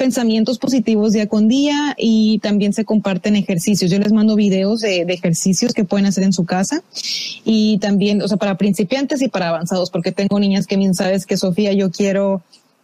pensamientos 0.00 0.58
positivos 0.58 1.12
día 1.12 1.26
con 1.26 1.46
día 1.46 1.94
y 1.98 2.38
también 2.38 2.72
se 2.72 2.86
comparten 2.86 3.36
ejercicios. 3.36 3.90
Yo 3.90 3.98
les 3.98 4.14
mando 4.14 4.34
videos 4.34 4.80
de, 4.80 5.04
de, 5.04 5.12
ejercicios 5.12 5.74
que 5.74 5.84
pueden 5.84 6.06
hacer 6.06 6.24
en 6.24 6.32
su 6.32 6.46
casa 6.46 6.82
y 7.44 7.76
también, 7.80 8.22
o 8.22 8.26
sea, 8.26 8.38
para 8.38 8.56
principiantes 8.56 9.20
y 9.20 9.28
para 9.28 9.50
avanzados, 9.50 9.90
porque 9.90 10.10
tengo 10.10 10.40
niñas 10.40 10.66
que 10.66 10.78
me 10.78 10.94
sabes 10.94 11.26
que 11.26 11.36
Sofía, 11.36 11.74
yo 11.74 11.90
quiero 11.90 12.40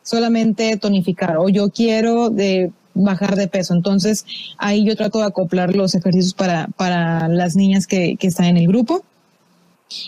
solamente 0.06 0.76
tonificar 0.76 1.36
o 1.38 1.48
yo 1.48 1.70
quiero 1.70 2.30
de 2.30 2.70
bajar 2.94 3.36
de 3.36 3.48
peso. 3.48 3.74
Entonces 3.74 4.24
ahí 4.56 4.84
yo 4.84 4.96
trato 4.96 5.18
de 5.18 5.26
acoplar 5.26 5.74
los 5.74 5.94
ejercicios 5.94 6.32
para, 6.32 6.68
para 6.76 7.28
las 7.28 7.56
niñas 7.56 7.86
que, 7.86 8.16
que 8.16 8.28
están 8.28 8.46
en 8.46 8.56
el 8.56 8.68
grupo. 8.68 9.04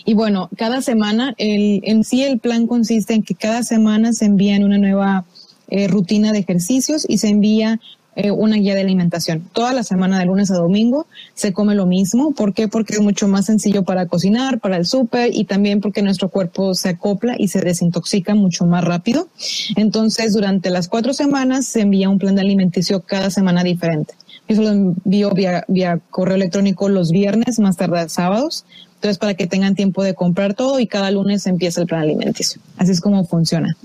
Y 0.05 0.13
bueno, 0.13 0.49
cada 0.57 0.81
semana, 0.81 1.33
en 1.37 2.03
sí 2.03 2.23
el 2.23 2.39
plan 2.39 2.67
consiste 2.67 3.13
en 3.13 3.23
que 3.23 3.35
cada 3.35 3.63
semana 3.63 4.11
se 4.13 4.25
envían 4.25 4.63
una 4.63 4.77
nueva 4.77 5.25
eh, 5.69 5.87
rutina 5.87 6.31
de 6.31 6.39
ejercicios 6.39 7.05
y 7.07 7.19
se 7.19 7.29
envía 7.29 7.79
eh, 8.21 8.31
una 8.31 8.57
guía 8.57 8.75
de 8.75 8.81
alimentación. 8.81 9.47
Toda 9.53 9.71
la 9.71 9.83
semana 9.83 10.19
de 10.19 10.25
lunes 10.25 10.51
a 10.51 10.55
domingo 10.55 11.07
se 11.35 11.53
come 11.53 11.73
lo 11.73 11.85
mismo. 11.85 12.33
¿Por 12.33 12.53
qué? 12.53 12.67
Porque 12.67 12.95
es 12.95 12.99
mucho 12.99 13.29
más 13.29 13.45
sencillo 13.45 13.83
para 13.83 14.07
cocinar, 14.07 14.59
para 14.59 14.75
el 14.75 14.85
súper 14.85 15.33
y 15.33 15.45
también 15.45 15.79
porque 15.79 16.01
nuestro 16.01 16.27
cuerpo 16.27 16.73
se 16.73 16.89
acopla 16.89 17.35
y 17.37 17.47
se 17.47 17.61
desintoxica 17.61 18.35
mucho 18.35 18.65
más 18.65 18.83
rápido. 18.83 19.29
Entonces, 19.77 20.33
durante 20.33 20.69
las 20.69 20.89
cuatro 20.89 21.13
semanas 21.13 21.65
se 21.65 21.79
envía 21.79 22.09
un 22.09 22.19
plan 22.19 22.35
de 22.35 22.41
alimenticio 22.41 22.99
cada 22.99 23.29
semana 23.29 23.63
diferente. 23.63 24.15
Eso 24.49 24.63
lo 24.63 24.69
envío 24.69 25.31
vía, 25.31 26.01
correo 26.09 26.35
electrónico 26.35 26.89
los 26.89 27.11
viernes, 27.11 27.57
más 27.59 27.77
tarde 27.77 28.09
sábados. 28.09 28.65
Entonces, 28.95 29.17
para 29.17 29.35
que 29.35 29.47
tengan 29.47 29.75
tiempo 29.75 30.03
de 30.03 30.13
comprar 30.13 30.55
todo 30.55 30.81
y 30.81 30.87
cada 30.87 31.09
lunes 31.09 31.47
empieza 31.47 31.79
el 31.79 31.87
plan 31.87 32.01
alimenticio. 32.01 32.59
Así 32.75 32.91
es 32.91 32.99
como 32.99 33.23
funciona. 33.23 33.77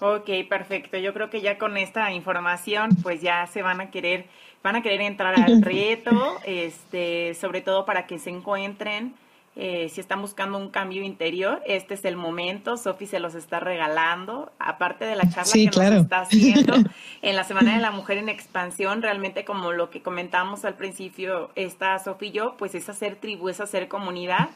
Ok, 0.00 0.30
perfecto. 0.48 0.96
Yo 0.96 1.12
creo 1.12 1.28
que 1.28 1.42
ya 1.42 1.58
con 1.58 1.76
esta 1.76 2.10
información, 2.12 2.90
pues 3.02 3.20
ya 3.20 3.46
se 3.46 3.62
van 3.62 3.80
a 3.82 3.90
querer, 3.90 4.26
van 4.62 4.76
a 4.76 4.82
querer 4.82 5.02
entrar 5.02 5.38
al 5.38 5.62
reto, 5.62 6.38
este, 6.44 7.34
sobre 7.34 7.60
todo 7.60 7.84
para 7.84 8.06
que 8.06 8.18
se 8.18 8.30
encuentren. 8.30 9.14
Eh, 9.56 9.90
si 9.90 10.00
están 10.00 10.22
buscando 10.22 10.56
un 10.56 10.70
cambio 10.70 11.02
interior, 11.02 11.60
este 11.66 11.94
es 11.94 12.04
el 12.06 12.16
momento. 12.16 12.78
Sofi 12.78 13.06
se 13.06 13.20
los 13.20 13.34
está 13.34 13.60
regalando. 13.60 14.50
Aparte 14.58 15.04
de 15.04 15.16
la 15.16 15.28
charla 15.28 15.52
que 15.52 15.66
nos 15.66 16.02
está 16.02 16.20
haciendo 16.20 16.74
en 17.22 17.36
la 17.36 17.44
Semana 17.44 17.74
de 17.74 17.82
la 17.82 17.90
Mujer 17.90 18.16
en 18.16 18.30
Expansión, 18.30 19.02
realmente 19.02 19.44
como 19.44 19.72
lo 19.72 19.90
que 19.90 20.00
comentamos 20.00 20.64
al 20.64 20.74
principio, 20.74 21.50
esta 21.56 21.98
Sofi 21.98 22.28
y 22.28 22.30
yo, 22.30 22.54
pues 22.56 22.74
es 22.74 22.88
hacer 22.88 23.16
tribu, 23.16 23.50
es 23.50 23.60
hacer 23.60 23.88
comunidad 23.88 24.48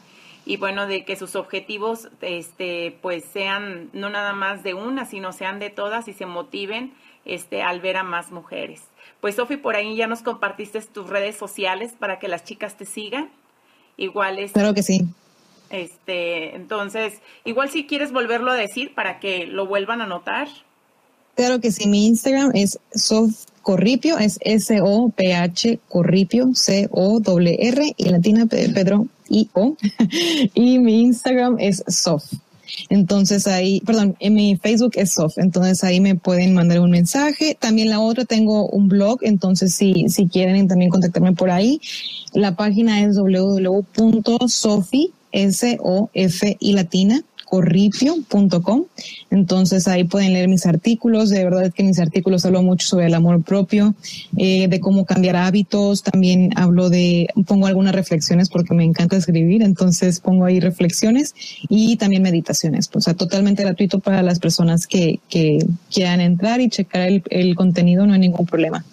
y 0.45 0.57
bueno, 0.57 0.85
de 0.85 1.03
que 1.05 1.15
sus 1.15 1.35
objetivos 1.35 2.09
este 2.21 2.97
pues 3.01 3.25
sean 3.25 3.89
no 3.93 4.09
nada 4.09 4.33
más 4.33 4.63
de 4.63 4.73
una, 4.73 5.05
sino 5.05 5.33
sean 5.33 5.59
de 5.59 5.69
todas 5.69 6.07
y 6.07 6.13
se 6.13 6.25
motiven 6.25 6.93
este 7.25 7.63
al 7.63 7.81
ver 7.81 7.97
a 7.97 8.03
más 8.03 8.31
mujeres. 8.31 8.83
Pues 9.21 9.35
Sofi, 9.35 9.57
por 9.57 9.75
ahí 9.75 9.95
ya 9.95 10.07
nos 10.07 10.21
compartiste 10.21 10.79
tus 10.81 11.09
redes 11.09 11.35
sociales 11.35 11.93
para 11.97 12.19
que 12.19 12.27
las 12.27 12.43
chicas 12.43 12.77
te 12.77 12.85
sigan. 12.85 13.31
Igual 13.97 14.39
es 14.39 14.51
Claro 14.51 14.73
que 14.73 14.83
sí. 14.83 15.01
Este, 15.71 16.55
entonces, 16.55 17.21
igual 17.43 17.69
si 17.69 17.87
quieres 17.87 18.11
volverlo 18.11 18.51
a 18.51 18.55
decir 18.55 18.93
para 18.93 19.19
que 19.19 19.47
lo 19.47 19.65
vuelvan 19.65 20.01
a 20.01 20.05
notar. 20.05 20.47
Claro 21.35 21.59
que 21.59 21.71
sí, 21.71 21.87
mi 21.87 22.07
Instagram 22.07 22.51
es 22.53 22.79
Sof 22.93 23.45
Corripio, 23.61 24.17
es 24.17 24.37
S-O-P-H 24.41 25.79
Corripio, 25.89 26.51
C-O-R-R 26.53 27.93
y 27.97 28.03
latina 28.05 28.45
Pedro 28.45 29.07
I-O. 29.27 29.75
y 30.53 30.79
mi 30.79 31.01
Instagram 31.01 31.57
es 31.59 31.83
Sof. 31.87 32.23
Entonces 32.89 33.47
ahí, 33.47 33.81
perdón, 33.81 34.15
en 34.19 34.33
mi 34.33 34.55
Facebook 34.57 34.93
es 34.95 35.13
Sof, 35.13 35.37
entonces 35.37 35.83
ahí 35.83 35.99
me 35.99 36.15
pueden 36.15 36.53
mandar 36.53 36.79
un 36.79 36.91
mensaje. 36.91 37.57
También 37.59 37.89
la 37.89 37.99
otra 37.99 38.25
tengo 38.25 38.67
un 38.69 38.87
blog, 38.87 39.19
entonces 39.21 39.73
si, 39.73 40.09
si 40.09 40.27
quieren 40.27 40.67
también 40.67 40.89
contactarme 40.89 41.33
por 41.33 41.51
ahí, 41.51 41.81
la 42.33 42.55
página 42.55 43.03
es 43.03 43.17
www.sofi, 43.17 45.11
S-O-F 45.31 46.57
y 46.59 46.73
latina, 46.73 47.23
corripio.com. 47.55 48.83
Entonces 49.31 49.87
ahí 49.87 50.03
pueden 50.03 50.33
leer 50.33 50.49
mis 50.49 50.65
artículos. 50.65 51.29
De 51.29 51.43
verdad 51.43 51.71
que 51.73 51.83
mis 51.83 51.99
artículos 51.99 52.45
hablo 52.45 52.61
mucho 52.61 52.85
sobre 52.85 53.05
el 53.05 53.13
amor 53.13 53.43
propio, 53.43 53.95
eh, 54.37 54.67
de 54.67 54.79
cómo 54.81 55.05
cambiar 55.05 55.37
hábitos. 55.37 56.03
También 56.03 56.49
hablo 56.57 56.89
de, 56.89 57.27
pongo 57.47 57.67
algunas 57.67 57.95
reflexiones 57.95 58.49
porque 58.49 58.73
me 58.73 58.83
encanta 58.83 59.15
escribir. 59.15 59.61
Entonces 59.61 60.19
pongo 60.19 60.43
ahí 60.43 60.59
reflexiones 60.59 61.33
y 61.69 61.95
también 61.95 62.23
meditaciones. 62.23 62.89
O 62.93 62.99
sea, 62.99 63.13
totalmente 63.13 63.63
gratuito 63.63 63.99
para 63.99 64.21
las 64.21 64.39
personas 64.39 64.85
que, 64.87 65.19
quieran 65.91 66.19
entrar 66.19 66.59
y 66.61 66.69
checar 66.69 67.07
el, 67.07 67.23
el 67.29 67.55
contenido. 67.55 68.05
No 68.05 68.13
hay 68.13 68.19
ningún 68.19 68.45
problema. 68.45 68.83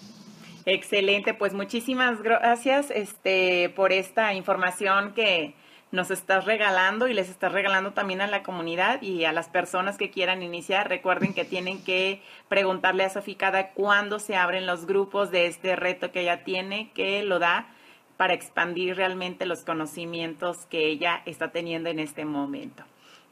Excelente, 0.66 1.34
pues 1.34 1.52
muchísimas 1.52 2.22
gracias 2.22 2.90
este, 2.94 3.70
por 3.70 3.92
esta 3.92 4.34
información 4.34 5.12
que, 5.14 5.54
nos 5.92 6.10
estás 6.10 6.46
regalando 6.46 7.06
y 7.06 7.14
les 7.14 7.28
estás 7.28 7.52
regalando 7.52 7.92
también 7.92 8.22
a 8.22 8.26
la 8.26 8.42
comunidad 8.42 9.00
y 9.02 9.24
a 9.24 9.32
las 9.32 9.48
personas 9.48 9.98
que 9.98 10.10
quieran 10.10 10.42
iniciar. 10.42 10.88
Recuerden 10.88 11.34
que 11.34 11.44
tienen 11.44 11.84
que 11.84 12.22
preguntarle 12.48 13.04
a 13.04 13.10
Sofía 13.10 13.36
cada 13.38 13.68
cuándo 13.72 14.18
se 14.18 14.34
abren 14.34 14.66
los 14.66 14.86
grupos 14.86 15.30
de 15.30 15.46
este 15.46 15.76
reto 15.76 16.10
que 16.10 16.22
ella 16.22 16.44
tiene, 16.44 16.90
que 16.94 17.22
lo 17.22 17.38
da 17.38 17.68
para 18.16 18.34
expandir 18.34 18.96
realmente 18.96 19.46
los 19.46 19.64
conocimientos 19.64 20.66
que 20.66 20.86
ella 20.86 21.22
está 21.26 21.52
teniendo 21.52 21.90
en 21.90 21.98
este 21.98 22.24
momento. 22.24 22.84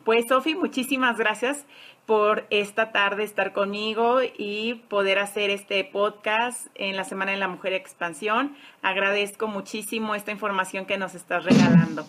Pues 0.05 0.27
Sofi, 0.29 0.55
muchísimas 0.55 1.19
gracias 1.19 1.67
por 2.07 2.47
esta 2.51 2.91
tarde 2.91 3.23
estar 3.23 3.53
conmigo 3.53 4.21
y 4.23 4.75
poder 4.89 5.19
hacer 5.19 5.51
este 5.51 5.85
podcast 5.85 6.67
en 6.75 6.97
la 6.97 7.05
Semana 7.05 7.33
de 7.33 7.39
la 7.39 7.49
Mujer 7.49 7.73
Expansión. 7.73 8.57
Agradezco 8.83 9.47
muchísimo 9.47 10.15
esta 10.15 10.33
información 10.33 10.87
que 10.87 10.99
nos 10.99 11.15
estás 11.15 11.45
regalando. 11.45 12.05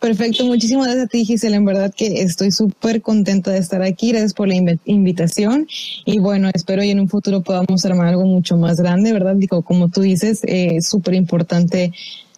Perfecto, 0.00 0.44
muchísimas 0.44 0.86
gracias 0.86 1.06
a 1.06 1.08
ti, 1.08 1.24
Gisela. 1.24 1.56
En 1.56 1.64
verdad 1.64 1.92
que 1.92 2.22
estoy 2.22 2.52
súper 2.52 3.02
contenta 3.02 3.50
de 3.50 3.58
estar 3.58 3.82
aquí. 3.82 4.10
Gracias 4.10 4.32
por 4.32 4.46
la 4.46 4.54
invitación. 4.84 5.66
Y 6.04 6.20
bueno, 6.20 6.50
espero 6.54 6.84
y 6.84 6.90
en 6.90 7.00
un 7.00 7.08
futuro 7.08 7.42
podamos 7.42 7.84
armar 7.84 8.06
algo 8.06 8.24
mucho 8.24 8.56
más 8.56 8.78
grande, 8.78 9.12
¿verdad? 9.12 9.34
Digo, 9.34 9.62
como 9.62 9.88
tú 9.88 10.02
dices, 10.02 10.44
eh, 10.44 10.76
es 10.76 10.88
súper 10.88 11.14
importante 11.14 11.92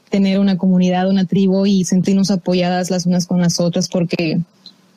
tener 0.08 0.40
una 0.40 0.56
comunidad, 0.56 1.08
una 1.08 1.26
tribu 1.26 1.66
y 1.66 1.84
sentirnos 1.84 2.30
apoyadas 2.30 2.90
las 2.90 3.04
unas 3.04 3.26
con 3.26 3.40
las 3.40 3.60
otras 3.60 3.88
porque 3.88 4.40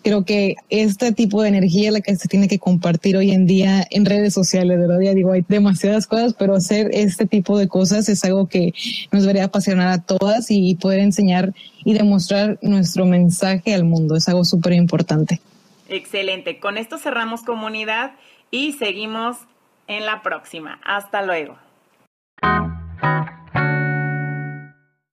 creo 0.03 0.25
que 0.25 0.55
este 0.69 1.11
tipo 1.13 1.41
de 1.41 1.49
energía 1.49 1.87
es 1.87 1.93
la 1.93 2.01
que 2.01 2.15
se 2.15 2.27
tiene 2.27 2.47
que 2.47 2.59
compartir 2.59 3.17
hoy 3.17 3.31
en 3.31 3.47
día 3.47 3.87
en 3.89 4.05
redes 4.05 4.33
sociales, 4.33 4.77
¿verdad? 4.77 4.99
Ya 5.01 5.13
digo, 5.13 5.31
hay 5.31 5.43
demasiadas 5.47 6.05
cosas, 6.07 6.33
pero 6.33 6.55
hacer 6.55 6.89
este 6.93 7.25
tipo 7.25 7.57
de 7.57 7.67
cosas 7.67 8.09
es 8.09 8.23
algo 8.25 8.47
que 8.47 8.73
nos 9.11 9.23
debería 9.23 9.45
apasionar 9.45 9.87
a 9.87 10.01
todas 10.01 10.47
y 10.49 10.75
poder 10.75 10.99
enseñar 10.99 11.53
y 11.83 11.93
demostrar 11.93 12.59
nuestro 12.61 13.05
mensaje 13.05 13.73
al 13.73 13.85
mundo. 13.85 14.15
Es 14.15 14.27
algo 14.27 14.43
súper 14.43 14.73
importante. 14.73 15.39
Excelente. 15.89 16.59
Con 16.59 16.77
esto 16.77 16.97
cerramos 16.97 17.43
comunidad 17.43 18.11
y 18.51 18.73
seguimos 18.73 19.37
en 19.87 20.05
la 20.05 20.21
próxima. 20.21 20.79
Hasta 20.83 21.21
luego. 21.21 21.57